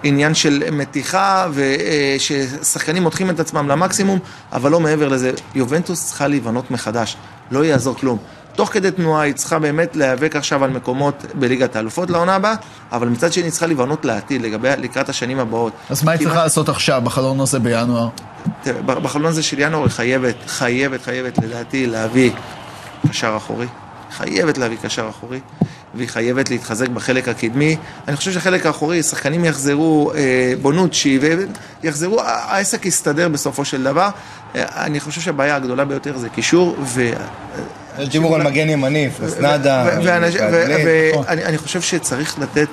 [0.02, 4.18] עניין של מתיחה, וששחקנים מותחים את עצמם למקסימום,
[4.52, 5.32] אבל לא מעבר לזה.
[5.54, 7.16] יובנטוס צריכה להיבנות מחדש,
[7.50, 8.18] לא יעזור כלום.
[8.54, 12.54] תוך כדי תנועה היא צריכה באמת להיאבק עכשיו על מקומות בליגת האלופות לעונה הבאה,
[12.92, 15.72] אבל מצד שני היא צריכה להיבנות לעתיד, לגבי, לקראת השנים הבאות.
[15.90, 18.08] אז מה היא צריכה לעשות עכשיו, בחלון הזה בינואר?
[18.86, 22.30] בחלון הזה של ינואר היא חייבת, חייבת, חייבת לדעתי להביא
[23.10, 23.66] קשר אחורי.
[24.10, 25.40] חייבת להביא קשר אחורי,
[25.94, 27.76] והיא חייבת להתחזק בחלק הקדמי.
[28.08, 31.18] אני חושב שהחלק האחורי, שחקנים יחזרו, אה, בונוצ'י,
[31.82, 34.08] ויחזרו, העסק יסתדר בסופו של דבר.
[34.56, 37.10] אה, אני חושב שהבעיה הגדולה ביותר זה קישור, ו...
[37.98, 40.40] יש דיבור על מגן ימני, פרסנדה, ואנגלית.
[40.52, 42.68] ואני אני חושב שצריך לתת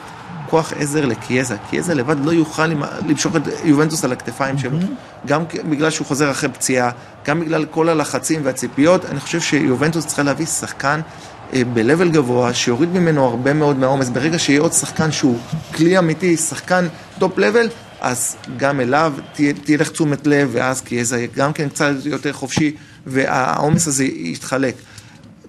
[0.49, 1.55] כוח עזר לקיאזה.
[1.69, 2.65] קיאזה לבד לא יוכל
[3.07, 4.77] למשוך את יובנטוס על הכתפיים שלו.
[5.25, 6.89] גם כ- בגלל שהוא חוזר אחרי פציעה,
[7.25, 9.05] גם בגלל כל הלחצים והציפיות.
[9.05, 10.99] אני חושב שיובנטוס צריכה להביא שחקן
[11.53, 14.09] אה, ב-level גבוה, שיוריד ממנו הרבה מאוד מהעומס.
[14.09, 15.37] ברגע שיהיה עוד שחקן שהוא
[15.75, 16.87] כלי אמיתי, שחקן
[17.19, 17.67] top-level,
[18.01, 19.13] אז גם אליו
[19.65, 22.75] תלך תשומת לב, ואז קיאזה יהיה גם כן קצת יותר חופשי,
[23.07, 24.75] והעומס הזה יתחלק.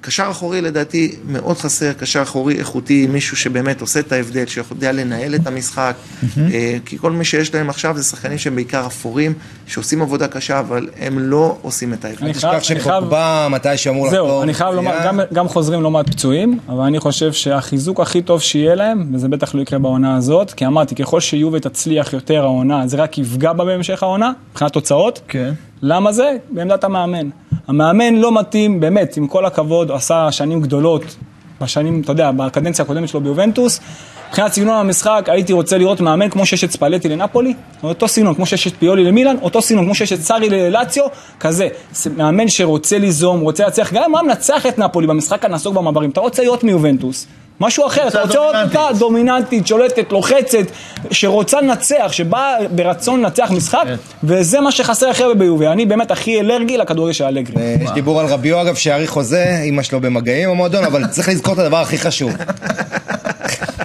[0.01, 5.35] קשר אחורי לדעתי מאוד חסר, קשר אחורי איכותי, מישהו שבאמת עושה את ההבדל, שיודע לנהל
[5.35, 5.95] את המשחק,
[6.39, 9.33] אה, כי כל מי שיש להם עכשיו זה שחקנים שהם בעיקר אפורים,
[9.67, 12.25] שעושים עבודה קשה, אבל הם לא עושים את ההבדל.
[12.25, 14.29] אני תשכח חייב- אני חייב- שפוגבה, מתי שאמור לחזור.
[14.29, 14.99] זהו, אני חייב לומר.
[15.05, 19.29] גם, גם חוזרים לא מעט פצועים, אבל אני חושב שהחיזוק הכי טוב שיהיה להם, וזה
[19.29, 23.53] בטח לא יקרה בעונה הזאת, כי אמרתי, ככל שיובה תצליח יותר העונה, זה רק יפגע
[23.53, 25.21] בה בהמשך העונה, מבחינת תוצאות.
[25.29, 25.53] כן.
[25.83, 26.33] למה זה?
[26.51, 27.29] בעמדת המאמן.
[27.69, 31.17] המאמן לא מתאים, באמת, עם כל הכבוד, עשה שנים גדולות,
[31.61, 33.81] בשנים, אתה יודע, בקדנציה הקודמת שלו ביובנטוס.
[34.29, 38.47] מבחינת סגנון המשחק, הייתי רוצה לראות מאמן כמו שיש את ספלטי לנפולי, אותו סגנון כמו
[38.47, 41.05] שיש את פיולי למילאן, אותו סגנון כמו שיש את סארי ללאציו,
[41.41, 41.69] כזה.
[42.17, 46.21] מאמן שרוצה ליזום, רוצה להצליח, גם אם הוא מנצח את נפולי במשחק הנסוג במעברים, אתה
[46.21, 47.27] רוצה להיות מיובנטוס.
[47.61, 49.67] משהו אחר, אתה רוצה לראות אותה דומיננטית.
[49.67, 50.67] שולטת, לוחצת,
[51.11, 53.85] שרוצה לנצח, שבאה ברצון לנצח משחק,
[54.25, 55.67] וזה מה שחסר הכי הרבה ביובי.
[55.67, 57.57] אני באמת הכי אלרגי לכדורגל של אלגרי.
[57.63, 61.55] אה, יש דיבור על רביו אגב שיאריך חוזה, אמא שלו במגעים במועדון, אבל צריך לזכור
[61.55, 62.33] את הדבר הכי חשוב.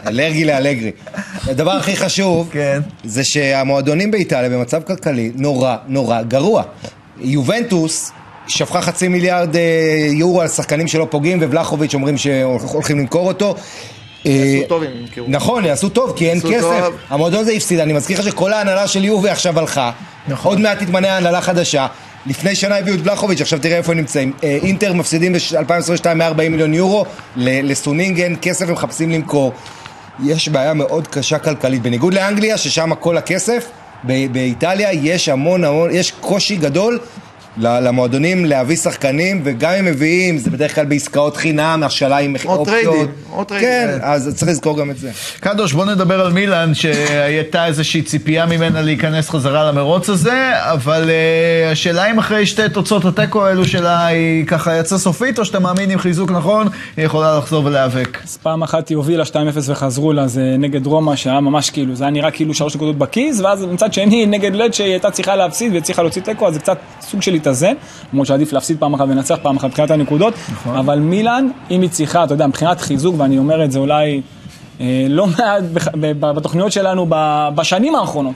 [0.08, 0.92] אלרגי לאלגרי.
[1.48, 2.82] הדבר הכי חשוב, כן.
[3.04, 6.64] זה שהמועדונים באיטליה במצב כלכלי נורא נורא גרוע.
[7.22, 8.12] יובנטוס
[8.48, 9.62] שפכה חצי מיליארד אה,
[10.12, 13.56] יורו על שחקנים שלא פוגעים, ובלחוביץ' אומרים שהולכים למכור אותו.
[14.26, 15.26] אה, יעשו טוב אם ימכרו.
[15.28, 16.90] נכון, יעשו טוב, כי אין כסף.
[17.10, 19.92] המועדון הזה הפסיד, אני מזכיר לך שכל ההנהלה של יובי עכשיו הלכה.
[20.28, 20.52] נכון.
[20.52, 21.88] עוד מעט תתמנה הנהלה חדשה.
[22.26, 24.34] לפני שנה הביאו את בלחוביץ', עכשיו תראה איפה הם נמצאים.
[24.44, 29.54] אה, אינטר מפסידים ב-2022 140 מיליון יורו ל- לסונינג, כסף הם מחפשים למכור.
[30.26, 33.66] יש בעיה מאוד קשה כלכלית, בניגוד לאנגליה, ששם כל הכסף,
[34.04, 37.00] ב- באיטליה יש המון המון, יש קושי גדול
[37.58, 42.84] למועדונים להביא שחקנים, וגם אם מביאים, זה בדרך כלל בעסקאות חינם, השאלה עם או אופציות.
[42.84, 43.70] טריידים, או טריידים.
[43.70, 45.12] כן, אז צריך לזכור גם את זה.
[45.40, 51.72] קדוש, בוא נדבר על מילאן, שהייתה איזושהי ציפייה ממנה להיכנס חזרה למרוץ הזה, אבל uh,
[51.72, 55.90] השאלה אם אחרי שתי תוצאות התיקו האלו שלה היא ככה יצאה סופית, או שאתה מאמין
[55.90, 58.18] עם חיזוק נכון, היא יכולה לחזור ולהיאבק.
[58.24, 59.36] אז פעם אחת היא הובילה 2-0
[59.66, 63.40] וחזרו לה, זה נגד רומא, שהיה ממש כאילו, זה היה נראה כאילו שלוש נקודות בכיס,
[63.40, 66.78] ואז מצד שני, נגד לד שהיא הייתה צריכה להפסיד והצליחה להוציא תיקו, אז זה קצת
[67.02, 67.74] סוג של להתאזן,
[68.14, 70.34] למרות שעדיף להפסיד פעם אחת ולנצח פעם אחת מבחינת הנקודות,
[70.66, 74.22] אבל מילאן, אם היא צריכה, אתה יודע, מבחינת חיזוק, ואני אומר את זה אולי
[74.82, 75.88] אה, לא מעט בח-
[76.20, 77.06] בתוכניות שלנו
[77.56, 78.36] בשנים האחרונות,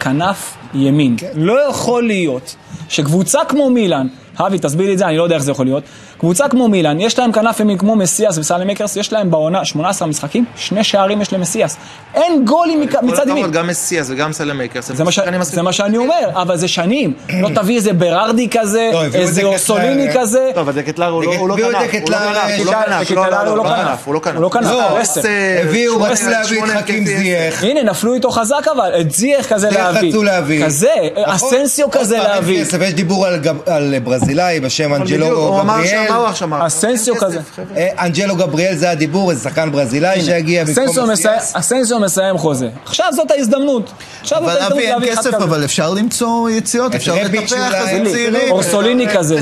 [0.00, 1.16] כנף ימין.
[1.34, 2.56] לא יכול להיות
[2.88, 4.06] שקבוצה כמו מילאן,
[4.40, 5.82] אבי, תסביר לי את זה, אני לא יודע איך זה יכול להיות.
[6.24, 10.44] קבוצה כמו מילאן, יש להם כנף ימין כמו מסיאס וסאלמאקרס, יש להם בעונה 18 משחקים,
[10.56, 11.76] שני שערים יש למסיאס.
[12.14, 13.36] אין גולים מצד ימין.
[13.44, 14.90] הכבוד, גם מסיאס וגם סאלמאקרס.
[14.90, 15.20] הם זה מה, ש...
[15.42, 17.14] זה מה שאני אומר, אבל זה שנים.
[17.40, 19.42] לא תביא איזה ברארדי כזה, לא, איזה.
[19.44, 20.50] אורסוליני כזה.
[20.54, 23.16] טוב, אבל דקטלר הוא לא- הוא לא הביאו את כנף, הוא לא דקטלר, כנף, הוא
[23.16, 24.06] לא כנף, לא, לא, הוא לא לא כנף.
[24.06, 24.64] הוא לא כנף.
[24.64, 25.28] לא לא.
[25.62, 27.06] הביאו, רצו להביא את חכים.
[27.06, 27.64] זייח.
[27.64, 30.08] הנה, נפלו איתו חזק אבל, את זייח כזה להביא.
[30.08, 30.64] רצו להביא.
[30.64, 30.88] כזה,
[31.26, 31.54] נכון?
[31.54, 32.60] אסנסיו כזה להביא.
[32.60, 33.26] יש דיבור
[33.66, 36.08] על ברזילאי בשם אבל אנג'לו גבריאל.
[36.16, 36.66] הוא עכשיו אמר?
[36.66, 37.40] אסנסיו כזה.
[37.76, 41.56] אה, אנג'לו גבריאל זה הדיבור, איזה שחקן ברזילאי שיגיע במקום מסיאס.
[41.56, 42.68] אסנסיו מסיים חוזה.
[42.84, 43.92] עכשיו זאת ההזדמנות.
[44.20, 45.44] עכשיו זאת אבל ההזדמנות להביא אחד כסף, כזה.
[45.44, 47.74] אבל אפשר למצוא יציאות, אפשר רביץ' לטפח.
[47.80, 48.50] כזה צעירים.
[48.50, 49.36] אורסוליני כזה,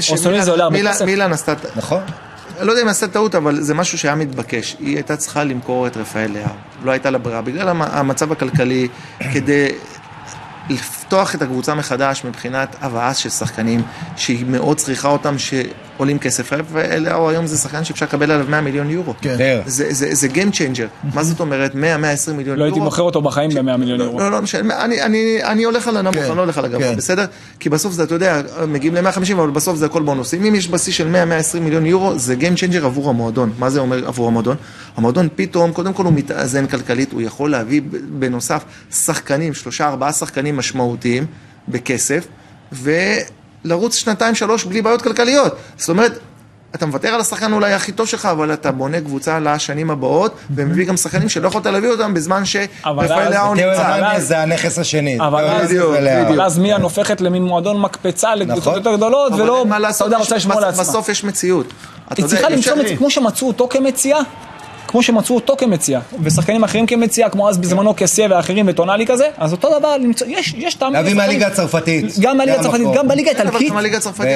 [0.00, 1.04] ש- אורסוליני זה עולה הרבה כסף.
[1.04, 1.52] מילאן עשתה...
[1.76, 2.00] נכון.
[2.58, 4.76] אני לא יודע אם עשתה טעות, אבל זה משהו שהיה מתבקש.
[4.80, 6.52] היא הייתה צריכה למכור את רפאל לאר.
[6.84, 7.42] לא הייתה לה ברירה.
[7.42, 8.88] בגלל המ- המצב הכלכלי,
[9.34, 9.68] כדי
[10.70, 13.82] לפתוח את הקבוצה מחדש מבחינת הבאה של שחקנים,
[14.16, 15.34] שהיא מאוד צריכה אותם,
[16.00, 16.52] שעולים כסף.
[17.00, 19.14] לאר היום זה שחקן שאפשר לקבל עליו 100 מיליון יורו.
[19.20, 19.34] כן.
[19.38, 19.60] כן.
[19.66, 21.14] זה, זה, זה Game Changer.
[21.14, 21.74] מה זאת אומרת?
[21.74, 22.74] 100-120 מיליון לא יורו.
[22.74, 24.18] הייתי מוכר אותו בחיים ב-100 מיליון יורו.
[24.18, 26.90] לא, לא משנה, אני, אני, אני הולך על הנמוך, כן, אני לא הולך על הגבוה,
[26.90, 26.96] כן.
[26.96, 27.24] בסדר?
[27.60, 30.44] כי בסוף זה, אתה יודע, מגיעים ל-150, אבל בסוף זה הכל בונוסים.
[30.44, 31.14] אם יש בשיא של
[31.56, 33.52] 100-120 מיליון יורו, זה Game Changer עבור המועדון.
[33.58, 34.56] מה זה אומר עבור המועדון?
[34.96, 37.80] המועדון פתאום, קודם כל הוא מתאזן כלכלית, הוא יכול להביא
[38.18, 41.26] בנוסף שחקנים, שלושה, ארבעה שחקנים משמעותיים
[41.68, 42.26] בכסף,
[43.64, 45.56] ולרוץ שנתיים, שלוש בלי בעיות כלכליות.
[45.76, 46.18] זאת אומרת...
[46.74, 50.86] אתה מוותר על השחקן אולי הכי טוב שלך, אבל אתה בונה קבוצה לשנים הבאות, ומביא
[50.86, 52.42] גם שחקנים שלא יכולת להביא אותם בזמן
[52.84, 54.18] אבל שרפאל אז- לאו נמצא.
[54.18, 55.18] זה הנכס השני.
[55.20, 58.74] אבל אז- מיאן הופכת למין מועדון מקפצה לקבוצות נכון.
[58.74, 59.64] יותר גדולות, ולא,
[59.96, 60.82] אתה יודע, רוצה לשמור לעצמה.
[60.82, 61.66] בסוף יש מציאות.
[62.16, 64.20] היא צריכה למצוא מציאה, כמו שמצאו אותו כמציאה,
[64.90, 69.52] כמו שמצאו אותו כמציאה, ושחקנים אחרים כמציאה, כמו אז בזמנו קסיה ואחרים וטונאלי כזה, אז
[69.52, 70.92] אותו דבר, יש, יש טעם.
[70.92, 72.04] להביא מהליגה הצרפתית.
[72.20, 72.86] גם מהליגה הצרפתית.
[72.94, 73.72] גם בליגה כן, האיטלקית.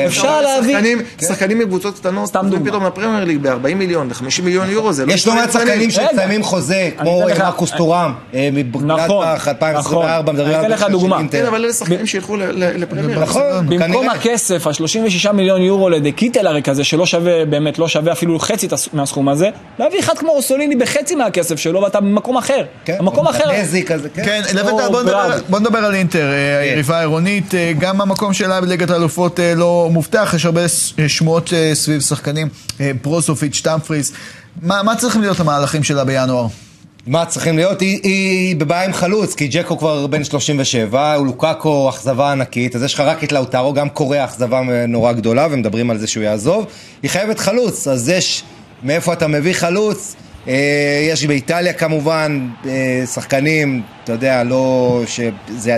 [0.06, 0.74] אפשר להביא.
[0.74, 2.66] שחקנים- שחקנים מקבוצות קטנות, סתם דוגמה.
[2.70, 5.12] פתאום לפרמייר ליג ב-40 מיליון, ל-50 מיליון יורו, זה לא...
[5.12, 5.90] יש לא מעט שחקנים.
[5.90, 8.12] שמסיימים חוזה, כמו מרקוס טורם,
[8.52, 11.18] מגלדבך 2024, מדברים אני אתן עליו לך של דוגמה.
[11.18, 11.38] אינטר.
[11.40, 13.20] כן, אבל אלה שחקנים שילכו ל- ל- לפרמייר.
[13.20, 14.08] נכון, במקום.
[14.08, 18.72] הכסף, ה-36 מיליון יורו לדקיטל הרי כזה, שלא שווה, באמת לא שווה אפילו חצי את
[18.72, 19.48] הס- מהסכום הזה,
[19.78, 22.64] להביא אחד כמו רוסוליני בחצי מהכסף שלו, ואתה במקום אחר.
[22.84, 23.52] כן, המקום אחר.
[23.52, 24.24] נזי כזה, כן.
[24.24, 25.38] כן, לבטר, בוא נדבר-.
[25.48, 29.88] בוא נדבר על אינטר, אה, היריבה העירונית, אה, גם המקום שלה בליגת האלופות אה, לא
[29.92, 30.60] מובטח, יש הרבה
[31.08, 32.48] שמועות סביב שחקנים,
[33.02, 34.12] פרוסופיץ', טמפריס,
[34.62, 36.46] מה מה צריכים להיות המהלכים שלה בינואר?
[37.06, 37.80] מה צריכים להיות?
[37.80, 42.94] היא, היא בבעיה עם חלוץ, כי ג'קו כבר בן 37, לוקאקו אכזבה ענקית, אז יש
[42.94, 46.66] לך רק את לאוטרו, גם קורא אכזבה נורא גדולה, ומדברים על זה שהוא יעזוב.
[47.02, 48.42] היא חייבת חלוץ, אז יש
[48.82, 50.16] מאיפה אתה מביא חלוץ.
[50.48, 55.02] אה, יש באיטליה כמובן אה, שחקנים, אתה יודע, לא...
[55.06, 55.30] שזה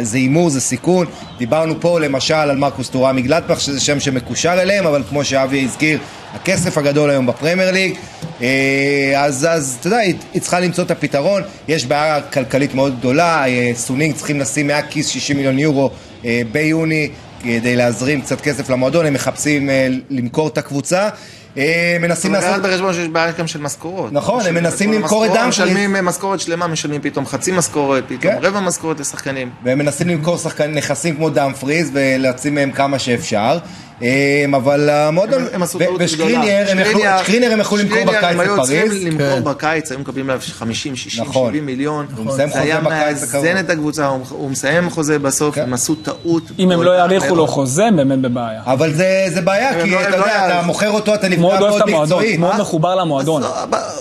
[0.03, 1.07] זה הימור, זה סיכון.
[1.39, 5.99] דיברנו פה למשל על מרקוס טורם מגלדבך, שזה שם שמקושר אליהם, אבל כמו שאבי הזכיר,
[6.35, 7.95] הכסף הגדול היום בפרמייר ליג.
[8.43, 11.43] אה, אז, אז אתה יודע, היא, צריכה למצוא את הפתרון.
[11.69, 13.45] יש בעיה כלכלית מאוד גדולה,
[13.75, 15.91] סונינג צריכים לשים מהכיס 60 מיליון יורו
[16.53, 17.09] ביוני
[17.43, 19.71] כדי להזרים קצת כסף למועדון, הם מחפשים
[20.11, 21.09] למכור את הקבוצה.
[21.59, 22.59] אה, מנסים אבל לעשות...
[22.59, 24.13] לקחת בחשבון שיש בעיה גם של משכורות.
[24.13, 25.49] נכון, הם מנסים למכור את המשכורות, דמפריס.
[25.49, 28.39] משלמים משכורת שלמה, משלמים פתאום חצי משכורת, פתאום כן.
[28.43, 29.51] רבע משכורת לשחקנים.
[29.63, 30.37] והם מנסים למכור
[30.69, 33.59] נכסים כמו דאמפריז ולהוציא מהם כמה שאפשר.
[34.03, 34.09] אה,
[34.57, 39.05] אבל המועדון, הם- הם יכלו- למכור בקיץ הם היו צריכים לפריז.
[39.05, 39.45] למכור כן.
[39.45, 41.49] בקיץ, היו מקבלים עליו 50, 60, נכון.
[41.49, 42.07] 70 מיליון.
[42.17, 42.81] הוא מסיים זה היה.
[42.81, 45.63] מאזן את הקבוצה, הוא- מסיים חוזה בסוף, כן.
[45.63, 46.43] הם עשו טעות.
[46.59, 47.47] אם הם לא יאריכו לו.
[47.47, 48.61] חוזה, הם באמת בבעיה.
[48.67, 50.67] אבל זה, בעיה, הם כי לא- הם אתה לא יודע, אתה.
[50.67, 52.41] מוכר אותו, אתה נפגע מאוד אוהב מאוד את המועדון, מקצועית.
[52.41, 52.57] מאוד?
[52.61, 53.43] מחובר למועדון.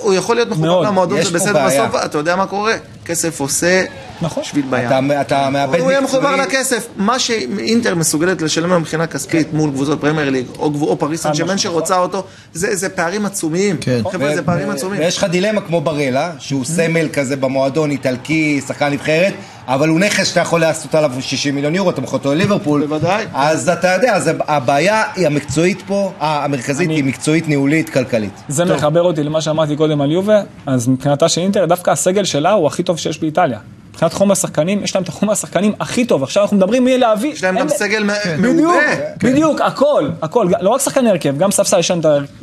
[0.02, 0.82] הוא יכול להיות מחובר.
[0.82, 1.66] למועדון, זה בסדר.
[1.66, 2.74] בסוף אתה יודע מה קורה?
[3.06, 3.84] כסף עושה
[4.22, 4.44] נכון.
[4.44, 4.88] שבילבים.
[4.88, 6.36] אתה, אתה מאבד הוא יהיה מחובר.
[6.36, 6.88] לכסף.
[6.98, 11.22] מה שאינטר מסוגלת לשלם לו מבחינה כספית מול קבוצות פרמייר ליג, או גבו- או פריס
[11.24, 11.60] סן ג'רמן משמעית.
[11.60, 13.78] שרוצה אותו, זה זה פערים עצומים.
[13.82, 14.00] כן.
[14.12, 15.00] חבר'ה, זה פערים עצומים.
[15.00, 19.34] ויש לך דילמה כמו בארלה, שהוא סמל כזה במועדון, איטלקי, שחקן נבחרת,
[19.68, 22.86] אבל הוא נכס שאתה יכול לעשות עליו 60 מיליון יורו, אתה מוכר אותו לליברפול.
[22.86, 23.26] בוודאי.
[23.34, 28.34] אז אתה יודע, אז הבעיה היא המקצועית פה, אה, המרכזית אני- היא מקצועית, ניהולית, כלכלית.
[28.48, 32.52] זה מחבר אותי למה שאמרתי קודם על יובה, אז מבחינתה של אינטר, דווקא הסגל שלה
[32.52, 33.60] הוא הכי טוב שיש באיטליה.
[33.96, 36.24] מבחינת חומר שחקנים, יש להם את החומר השחקנים הכי טוב.
[36.24, 37.34] עכשיו אנחנו מדברים מי להביא.
[37.34, 38.80] יש להם גם סגל מ- בדיוק, מעובה.
[39.24, 42.02] בדיוק, הכל, הכל, לא רק שחקני הרכב, גם ספסל, יש להם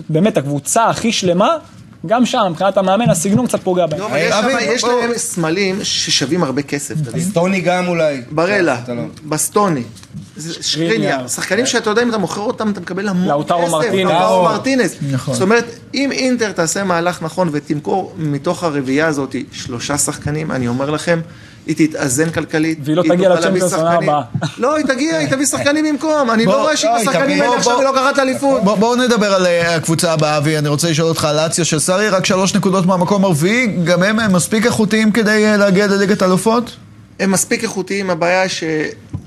[0.08, 1.56] באמת הקבוצה הכי שלמה,
[2.06, 4.00] גם שם, מבחינת המאמן, הסגנון קצת פוגע בהם.
[4.00, 4.06] לא,
[4.38, 7.22] אבל יש להם סמלים ששווים הרבה כסף, אתה מבין?
[7.22, 8.22] סטוני גם אולי.
[8.30, 8.94] ברלה, לא-
[9.28, 9.82] בסטוני,
[10.60, 14.10] שקריניאר, שחקנים שאתה יודע אם אתה מוכר אותם אתה מקבל המון לאוטרו כסף, מרטינז.
[14.10, 15.34] לאוטרו מרטינז, נכון.
[15.34, 20.90] זאת אומרת אם אינטר תעשה מהלך נכון ותמכור מתוך הרביעייה הזאת שלושה שחקנים, אני אומר
[20.90, 21.20] לכם,
[21.66, 23.90] היא תתאזן כלכלית, והיא לא תגיע לצ'מפיונס עונה.
[23.92, 24.22] הבאה.
[24.58, 27.56] לא, היא תגיע, היא תביא שחקנים במקום, אני לא רואה שהיא לא, השחקנים תביא- האלה
[27.56, 28.64] עכשיו בוא- היא לוקחת אליפות.
[28.64, 31.78] בוא- בואו נדבר על אה, הקבוצה הבאה, אבי, אני רוצה לשאול אותך על לאציו של
[31.78, 36.76] סארי, רק שלוש נקודות מהמקום הרביעי, גם הם מספיק איכותיים כדי אה, להגיע לליגת אלופות?
[37.20, 38.50] הם מספיק איכותיים, הבעיה היא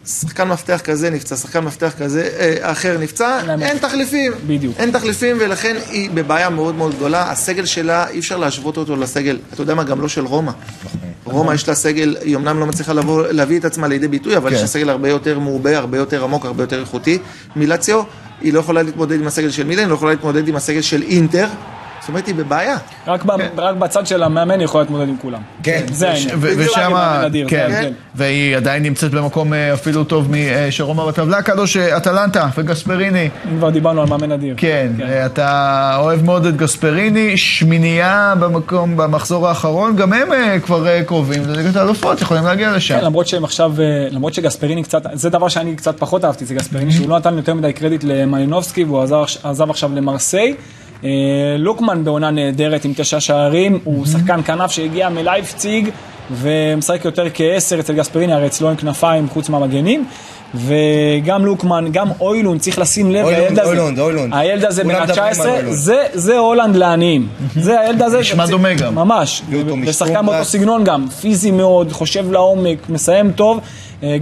[0.06, 4.32] ששחקן מפתח כזה נפצע, שחקן מפתח כזה אה, אחר נפצע, אין תחליפים.
[4.48, 4.76] בדיוק.
[4.80, 7.32] אין תחליפים, ולכן היא בבעיה מאוד מאוד גדולה.
[7.32, 10.52] הסגל שלה, אי אפשר להשוות אותו לסגל, אתה יודע מה, גם לא של רומא.
[11.26, 14.50] רומא יש לה סגל, היא אמנם לא מצליחה לבוא, להביא את עצמה לידי ביטוי, אבל
[14.50, 14.56] כן.
[14.56, 17.18] יש לה סגל הרבה יותר מעובה, הרבה יותר עמוק, הרבה יותר איכותי.
[17.56, 18.04] מילציו,
[18.42, 21.02] היא לא יכולה להתמודד עם הסגל של מילן, היא לא יכולה להתמודד עם הסגל של
[21.02, 21.48] אינטר.
[22.06, 22.78] זאת אומרת, היא בבעיה.
[23.08, 25.40] רק ב- רק בצד של המאמן היא יכולה להתמודד עם כולם.
[25.64, 25.82] כן.
[25.92, 26.38] זה העניין.
[26.42, 26.92] ושם,
[27.48, 27.94] כן, ההבדל.
[28.16, 33.30] והיא עדיין נמצאת במקום אה, אפילו טוב משרומא בטבלה, קדוש אה, אטלנטה וגספריני.
[33.52, 34.54] אם כבר דיברנו על מאמן אדיר.
[34.58, 41.42] כן, אה, אתה אוהב מאוד את גספריני, שמינייה במקום, במחזור האחרון, גם הם כבר קרובים
[41.48, 43.00] לליגת האלופות, יכולים להגיע לשם.
[43.00, 43.74] כן, למרות שהם עכשיו,
[44.12, 47.54] למרות שגספריני קצת, זה דבר שאני קצת פחות אהבתי, זה גספריני, שהוא לא נתן יותר
[47.54, 50.56] מדי קרדיט למלינובסקי והוא עזב, עזב עכשיו למרסיי.
[51.06, 51.10] אה,
[51.58, 55.90] לוקמן בעונה נהדרת עם תשע שערים, הוא שחקן כנף שהגיע מלייפציג
[56.32, 60.06] ומשחק יותר כעשר אצל גספריני, הרי אצלו אין כנפיים חוץ מהמגנים.
[60.56, 64.34] וגם לוקמן, גם הוילונד, צריך לשים לב, הילד הזה, הוילונד, הוילונד.
[64.36, 65.76] הילד הזה בן כולם מדברים על ה-19, הוילונד.
[65.76, 67.28] זה, זה הולנד לעניים.
[67.56, 68.96] זה הילד הזה, נשמע דומה גם.
[68.96, 69.42] ממש,
[69.86, 70.46] ושחקן באותו.
[70.46, 73.60] סגנון גם, פיזי מאוד, חושב לעומק, מסיים טוב,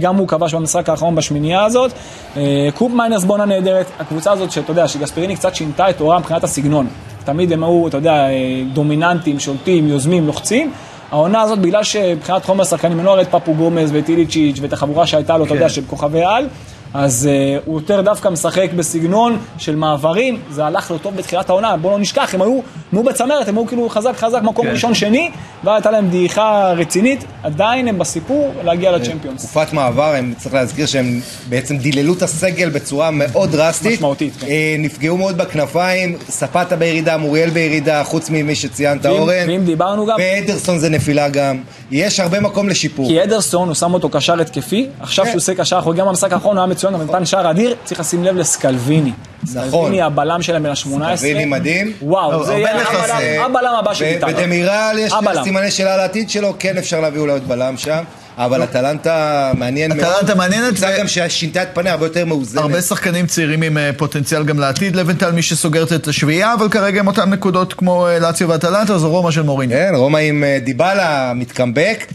[0.00, 1.92] גם הוא כבש במשחק האחרון בשמינייה הזאת.
[2.36, 6.86] אה, קופמיינרס עונה נהדרת, הקבוצה הזאת שאתה יודע, שגספריני קצת שינתה את אורה מבחינת הסגנון.
[7.24, 10.72] תמיד הם היו, אתה יודע, אה, דומיננטים, שולטים, יוזמים, לוחצים.
[11.10, 14.72] העונה הזאת, בגלל שמבחינת חומר שחקנים, אין לו הרי את פפו גומז ואת איליצ'יץ' ואת
[14.72, 16.48] החבורה שהייתה לו, אתה יודע, של כוכבי על,
[16.94, 21.76] אז uh, הוא יותר דווקא משחק בסגנון של מעברים, זה הלך לו טוב בתחילת העונה,
[21.76, 22.60] בואו לא נשכח, הם היו, הם
[22.98, 24.72] היו בצמרת, הם היו כאילו חזק חזק מקום כן.
[24.72, 25.30] ראשון שני,
[25.64, 29.38] והייתה להם דעיכה רצינית, עדיין הם בסיפור להגיע לצ'מפיונס.
[29.44, 33.92] תקופת מעבר, הם, צריך להזכיר שהם בעצם דיללו את הסגל בצורה מאוד דרסטית.
[33.92, 34.46] משמעותית, כן.
[34.46, 39.44] אה, נפגעו מאוד בכנפיים, ספטה בירידה, מוריאל בירידה, חוץ ממי שציינת, ואם- אורן.
[39.48, 41.56] ואם דיברנו גם, ואדרסון זה נפילה גם.
[41.90, 43.06] יש הרבה מקום לשיפור.
[43.08, 45.30] כי אדרסון, הוא שם אותו קשר התקפי, עכשיו כן.
[45.30, 48.00] שהוא עושה קשר אחורי, גם במשחק האחרון הוא היה מצוין, אבל נתן שער אדיר, צריך
[48.00, 49.12] לשים לב לסקלוויני.
[49.42, 49.68] נכון.
[49.68, 50.76] סקלוויני הבלם שלהם בן ה-18.
[51.16, 51.92] סקלוויני מדהים.
[52.02, 54.36] וואו, הרבה זה יהיה הבלם- הבלם הבא של ו- איטליה.
[54.36, 55.12] ודמירל יש.
[55.44, 58.04] סימני שאלה על העתיד שלו, כן אפשר להביא אולי עוד בלם שם,
[58.38, 59.12] אבל אטלנטה
[59.54, 60.08] מעניין מאוד.
[60.12, 62.62] אטלנטה מעניינת, ו- גם ששינתה את פניה הרבה יותר מאוזנת.
[62.62, 67.00] הרבה שחקנים צעירים עם אה, פוטנציאל גם לעתיד, לווינטל מי שסוגרת את השביעייה, אבל כרגע
[67.00, 69.76] הם אותן נקודות כמו אה, לאציו ואטלנטה, זו רומא של מוריניו.
[69.78, 72.06] כן, רומא עם אה, דיבלה, מתקמבק.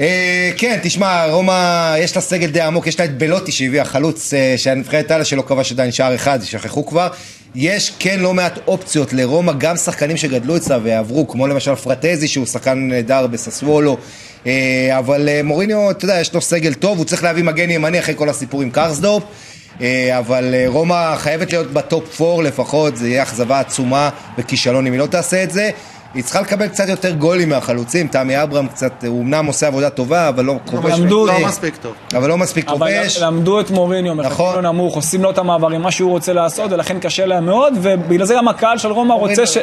[0.00, 4.34] אה, כן, תשמע, רומא, יש לה סגל די עמוק, יש לה את בלוטי שהביא החלוץ
[4.34, 7.08] אה, שהנבחרת איטליה שלא כבש עדיין שער אחד, שכחו כבר.
[7.54, 12.46] יש כן לא מעט אופציות לרומא, גם שחקנים שגדלו אצלה ועברו, כמו למשל פרטזי שהוא
[12.46, 13.96] שחקן נהדר בססוולו.
[14.46, 18.14] אה, אבל מוריניו, אתה יודע, יש לו סגל טוב, הוא צריך להביא מגן ימני אחרי
[18.16, 19.22] כל הסיפור עם קרסדורפ.
[20.18, 25.06] אבל רומא חייבת להיות בטופ 4 לפחות, זה יהיה אכזבה עצומה וכישלון אם היא לא
[25.06, 25.70] תעשה את זה.
[26.14, 30.28] היא צריכה לקבל קצת יותר גולים מהחלוצים, תמי אברהם קצת, הוא אמנם עושה עבודה טובה,
[30.28, 31.92] אבל לא כובש, למדו- לא מספיק טוב.
[32.16, 33.18] אבל לא מספיק אבל כובש.
[33.18, 34.54] למדו את מוריניו, מחכים נכון.
[34.64, 38.26] לו נמוך, עושים לו את המעברים, מה שהוא רוצה לעשות, ולכן קשה להם מאוד, ובגלל
[38.26, 39.14] זה גם הקהל של רומא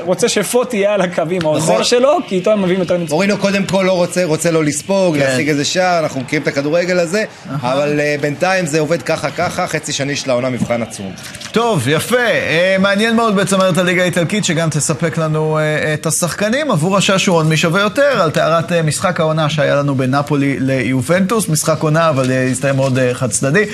[0.05, 1.83] רוצה שפוט יהיה על הקווים, העוזר נכון.
[1.83, 3.15] שלו, כי איתו הם מביאים יותר ניצחון.
[3.15, 5.19] מורינו קודם כל לא רוצה, רוצה לא לספוג, כן.
[5.19, 7.23] להשיג איזה שער, אנחנו מכירים את הכדורגל הזה,
[7.61, 11.11] אבל אה, בינתיים זה עובד ככה ככה, חצי שני של העונה מבחן עצום.
[11.51, 12.17] טוב, יפה.
[12.17, 16.05] אה, מעניין מאוד בצמרת הליגה האיטלקית, שגם תספק לנו אה, את
[16.39, 16.71] השחקנים.
[16.71, 21.49] עבור השעשועון מי שווה יותר, על טהרת אה, משחק העונה שהיה לנו בין נפולי ליובנטוס.
[21.49, 23.65] משחק עונה, אבל אה, הסתיים מאוד אה, חד צדדי.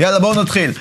[0.00, 0.72] יאללה, בואו נתחיל.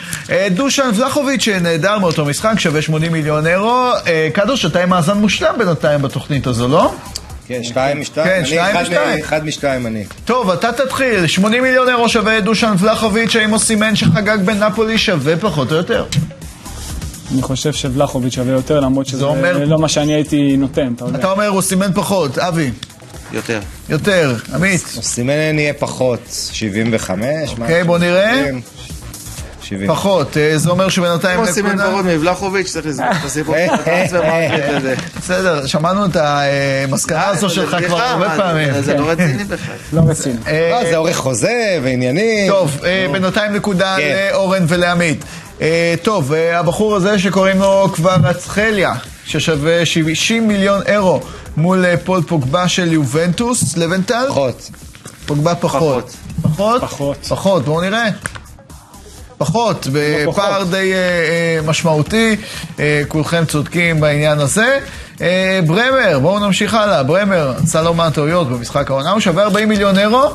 [0.51, 3.91] דושאן ולאהוביץ' נהדר מאותו משחק, שווה 80 מיליון אירו.
[4.33, 6.93] קדוש, אתה עם מאזן מושלם בינתיים בתוכנית הזו, לא?
[7.47, 8.27] כן, שתיים משתיים?
[8.27, 9.19] כן, שתיים משתיים.
[9.19, 10.05] אחד משתיים אני.
[10.25, 11.27] טוב, אתה תתחיל.
[11.27, 16.05] 80 מיליון אירו שווה דושאן ולאהוביץ', האם אוסימן שחגג בנפולי שווה פחות או יותר?
[17.33, 21.19] אני חושב שולאהוביץ' שווה יותר, למרות שזה אומר- לא מה שאני הייתי נותן, אתה יודע.
[21.19, 22.37] אתה אומר אוסימן פחות.
[22.37, 22.71] אבי,
[23.31, 23.59] יותר.
[23.89, 24.35] יותר.
[24.53, 24.81] עמית.
[25.01, 26.19] אוסימן יהיה פחות,
[26.51, 27.25] 75?
[27.61, 28.43] אוקיי, בוא נראה.
[29.61, 29.87] 70.
[29.87, 31.87] פחות, אה, זה אומר שבינתיים כמו סימן נקודה...
[31.91, 33.55] פחות מבלחוביץ', צריך לסגור את הסיפור.
[35.21, 38.81] בסדר, שמענו את המסקנה הזו שלך כבר הרבה מה, פעמים.
[38.81, 39.75] זה לא רציני בכלל.
[39.93, 40.35] לא רציני.
[40.47, 42.47] אה, אה, זה עורך חוזה ועניינים.
[42.51, 44.27] טוב, אה, בינתיים נקודה כן.
[44.31, 45.23] לאורן ולעמית.
[45.61, 48.93] אה, טוב, אה, הבחור הזה שקוראים לו כבר אצחליה,
[49.25, 51.21] ששווה 70 מיליון אירו
[51.57, 54.25] מול אה, פול פוגבה של יובנטוס, לבנטל?
[54.29, 54.69] פחות.
[55.25, 56.15] פוגבה פחות.
[56.41, 56.81] פחות?
[56.81, 57.17] פחות.
[57.29, 58.09] פחות, בואו נראה.
[59.37, 60.63] פחות, בפער.
[60.63, 60.93] די
[61.65, 62.35] משמעותי,
[63.07, 64.79] כולכם צודקים בעניין הזה.
[65.65, 69.97] ברמר, בואו נמשיך הלאה, ברמר עשה לא מעט טעויות במשחק העונה, הוא שווה 40 מיליון
[69.97, 70.29] אירו.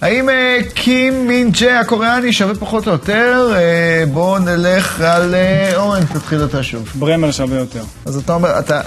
[0.00, 3.50] האם אה, קים מין ג'ה הקוריאני שווה פחות או יותר?
[3.54, 6.92] אה, בואו נלך על אה, אורן, תתחיל אתה שוב.
[6.94, 7.82] ברמר שווה יותר.
[8.06, 8.80] אז אתה אומר, אתה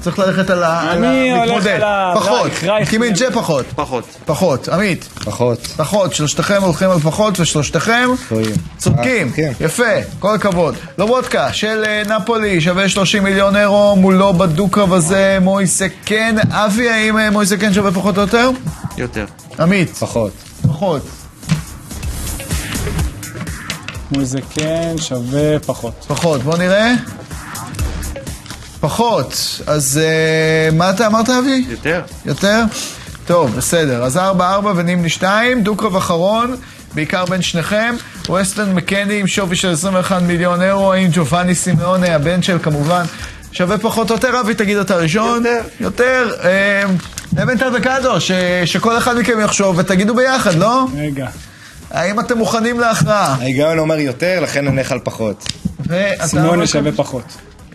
[0.00, 1.68] צריך ללכת על ה- אני הולך המתמודד.
[1.76, 2.90] על ה- פחות, רייך, רייך.
[2.90, 3.66] קים מין ג'ה פחות.
[3.74, 4.04] פחות.
[4.26, 5.08] פחות, עמית.
[5.24, 5.58] פחות.
[5.76, 8.08] פחות, שלושתכם הולכים על פחות ושלושתכם.
[8.78, 9.52] צודקים, אה, כן.
[9.60, 9.82] יפה,
[10.18, 10.74] כל הכבוד.
[10.98, 16.36] לובודקה של אה, נפולי שווה 30 מיליון אירו, מולו בדו-קרב הזה מויסה קן.
[16.50, 18.50] אבי, האם אה, מויסה קן שווה פחות או יותר?
[18.96, 19.24] יותר.
[19.60, 20.30] עמית, פחות.
[20.68, 21.02] פחות.
[24.22, 26.04] זה כן שווה פחות.
[26.06, 26.92] פחות, בוא נראה.
[28.80, 29.34] פחות.
[29.66, 31.64] אז אה, מה אתה אמרת, אבי?
[31.70, 32.02] יותר.
[32.26, 32.62] יותר?
[33.26, 34.04] טוב, בסדר.
[34.04, 34.20] אז 4-4
[34.76, 36.56] ונימני 2, דו-קרב אחרון,
[36.94, 37.94] בעיקר בין שניכם.
[38.28, 43.04] ווסטלנד מקני עם שווי של 21 מיליון אירו, האם ג'ובאני סימאונה, הבן של כמובן,
[43.52, 45.36] שווה פחות או יותר, אבי, תגיד אתה ראשון.
[45.46, 45.60] יותר.
[45.80, 46.30] יותר.
[46.44, 46.82] אה,
[47.42, 48.30] אבן טרדקדו, ש-
[48.64, 50.86] שכל אחד מכם יחשוב ותגידו ביחד, לא?
[50.96, 51.26] רגע.
[51.90, 53.36] האם אתם מוכנים להכרעה?
[53.40, 55.44] ההיגיון אומר יותר, לכן נלך על פחות.
[56.24, 57.24] סימונה שווה פחות.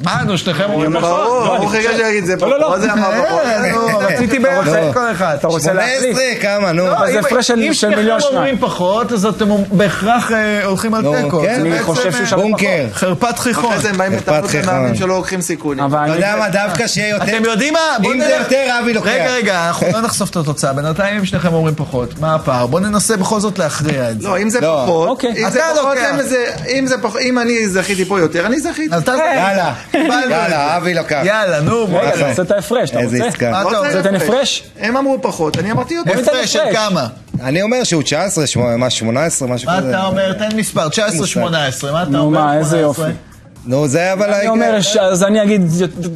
[0.03, 1.23] מה, נו, שניכם אומרים אומר- פחות?
[1.27, 2.65] ברור, לא, ברור חיכה שיגיד זה לא, לא, לא.
[2.65, 2.89] פחות,
[3.27, 3.39] פחות.
[3.45, 5.35] אה, נו, רציתי בערך כל אחד.
[5.39, 5.99] אתה רוצה להחליף?
[6.01, 6.87] 18, כמה, נו.
[6.87, 8.69] אז זה אם- הפרש של- אם של מיליון שניכם אומרים שניים.
[8.71, 11.41] פחות, אז אתם בהכרח אה, הולכים על תיקו.
[11.41, 11.59] כן.
[11.59, 12.85] אני חושב שהוא אה, שווה בונקר.
[12.93, 13.65] חרפת חיכון.
[13.65, 14.35] אחרי זה הם באים חיכון.
[14.63, 15.85] למאמנים שלא לוקחים סיכונים.
[15.85, 16.03] אתה.
[16.07, 17.23] יודע מה, דווקא שיהיה יותר...
[17.23, 17.79] אתם יודעים מה?
[18.05, 19.07] אם זה יותר, אבי לוקח.
[19.07, 20.73] רגע, רגע, אנחנו לא נחשוף את התוצאה.
[20.73, 22.67] בינתיים אם שניכם אומרים פחות, מה הפער?
[22.67, 24.27] בואו ננסה בכל זאת להכריע את זה.
[24.27, 24.81] לא, אם זה לא.
[24.85, 25.45] פחות, אוקיי.
[25.45, 25.97] אם זה פחות.
[26.13, 28.95] אם זה- אם זה פחות, אם אני זכיתי פה יותר, אני זכיתי.
[29.07, 29.73] יאללה.
[29.93, 31.21] יאללה, אבי לוקח.
[31.25, 32.29] יאללה, נו, בוא רגע, נראה.
[32.29, 33.29] תעשה את ההפרש, אתה איזה רוצה?
[33.29, 33.51] עסקה.
[33.51, 33.91] מה אתה לא אומר?
[33.91, 34.63] צריך זה תן הפרש?
[34.79, 36.19] הם אמרו פחות, אני אמרתי יותר.
[36.19, 36.59] הפרש של.
[36.73, 37.07] כמה?
[37.43, 39.89] אני אומר שהוא 19, שמונה- מה, 18, משהו מה כזה.
[39.89, 40.33] אתה אומר?
[40.33, 41.91] תן מספר, 19-18.
[41.91, 42.39] מה אתה נו אומר?
[42.39, 42.81] מה, איזה 18?
[43.07, 43.17] יופי.
[43.65, 44.33] נו, זה אבל...
[44.33, 45.61] אני אומר, אז אני אגיד,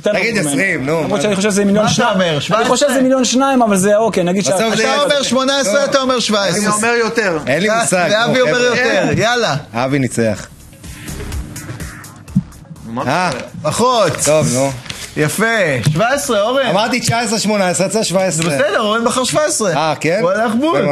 [0.01, 0.49] תגיד ממני.
[0.51, 2.13] 20, נו, למרות מה שאני חושב שזה מיליון מה אתה שניים.
[2.13, 2.59] אומר, 17?
[2.61, 4.47] אני חושב שזה מיליון שניים, אבל זה אוקיי, נגיד ש...
[4.47, 4.65] אתה
[5.03, 6.59] אומר 18, אתה אומר 17.
[6.59, 7.37] אני אומר יותר.
[7.47, 8.09] אין לי מושג.
[8.11, 8.61] נו, ואבי אומר.
[8.61, 9.55] יותר, יאללה.
[9.73, 10.47] אבי ניצח.
[12.95, 13.31] מה אה,
[13.61, 14.13] פחות.
[14.25, 14.71] טוב, נו.
[15.17, 15.45] יפה.
[15.89, 16.65] 17, אורן.
[16.67, 18.45] אמרתי 19, 18, יצא 17.
[18.45, 19.73] בסדר, אורן בחר 17.
[19.75, 20.19] אה, כן?
[20.21, 20.85] הוא הלך בול.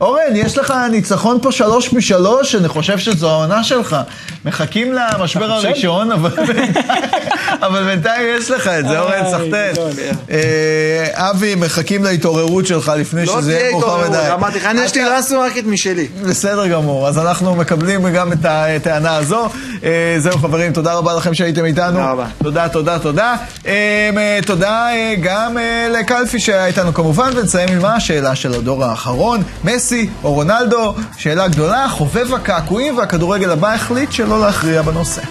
[0.00, 3.96] אורן, יש לך ניצחון פה שלוש משלוש, אני חושב שזו העונה שלך.
[4.44, 5.52] מחכים למשבר?
[5.52, 6.10] הראשון,
[7.66, 9.72] אבל בינתיים יש לך את זה, אורן, איי, סחטיין.
[9.72, 9.90] גדול.
[10.30, 14.06] אה, אבי, מחכים להתעוררות שלך לפני לא שזה תהיה יהיה מאוחר מדי.
[14.06, 16.08] התעוררות, אמרתי לך, אני יש לי טרנספר מרקט משלי.
[16.22, 19.48] בסדר גמור, אז אנחנו מקבלים גם את הטענה הזו.
[19.84, 21.90] אה, זהו חברים, תודה רבה לכם שהייתם איתנו.
[21.90, 22.26] תודה רבה.
[22.42, 23.36] תודה, תודה, תודה.
[23.66, 28.84] אה, אה, תודה אה, גם אה, לקלפי שהיה איתנו כמובן, ונסיים עם השאלה של הדור
[28.84, 29.42] האחרון.
[29.84, 35.22] מסי או רונלדו, שאלה גדולה, חובב הקעקועים והכדורגל הבא החליט שלא להכריע בנושא.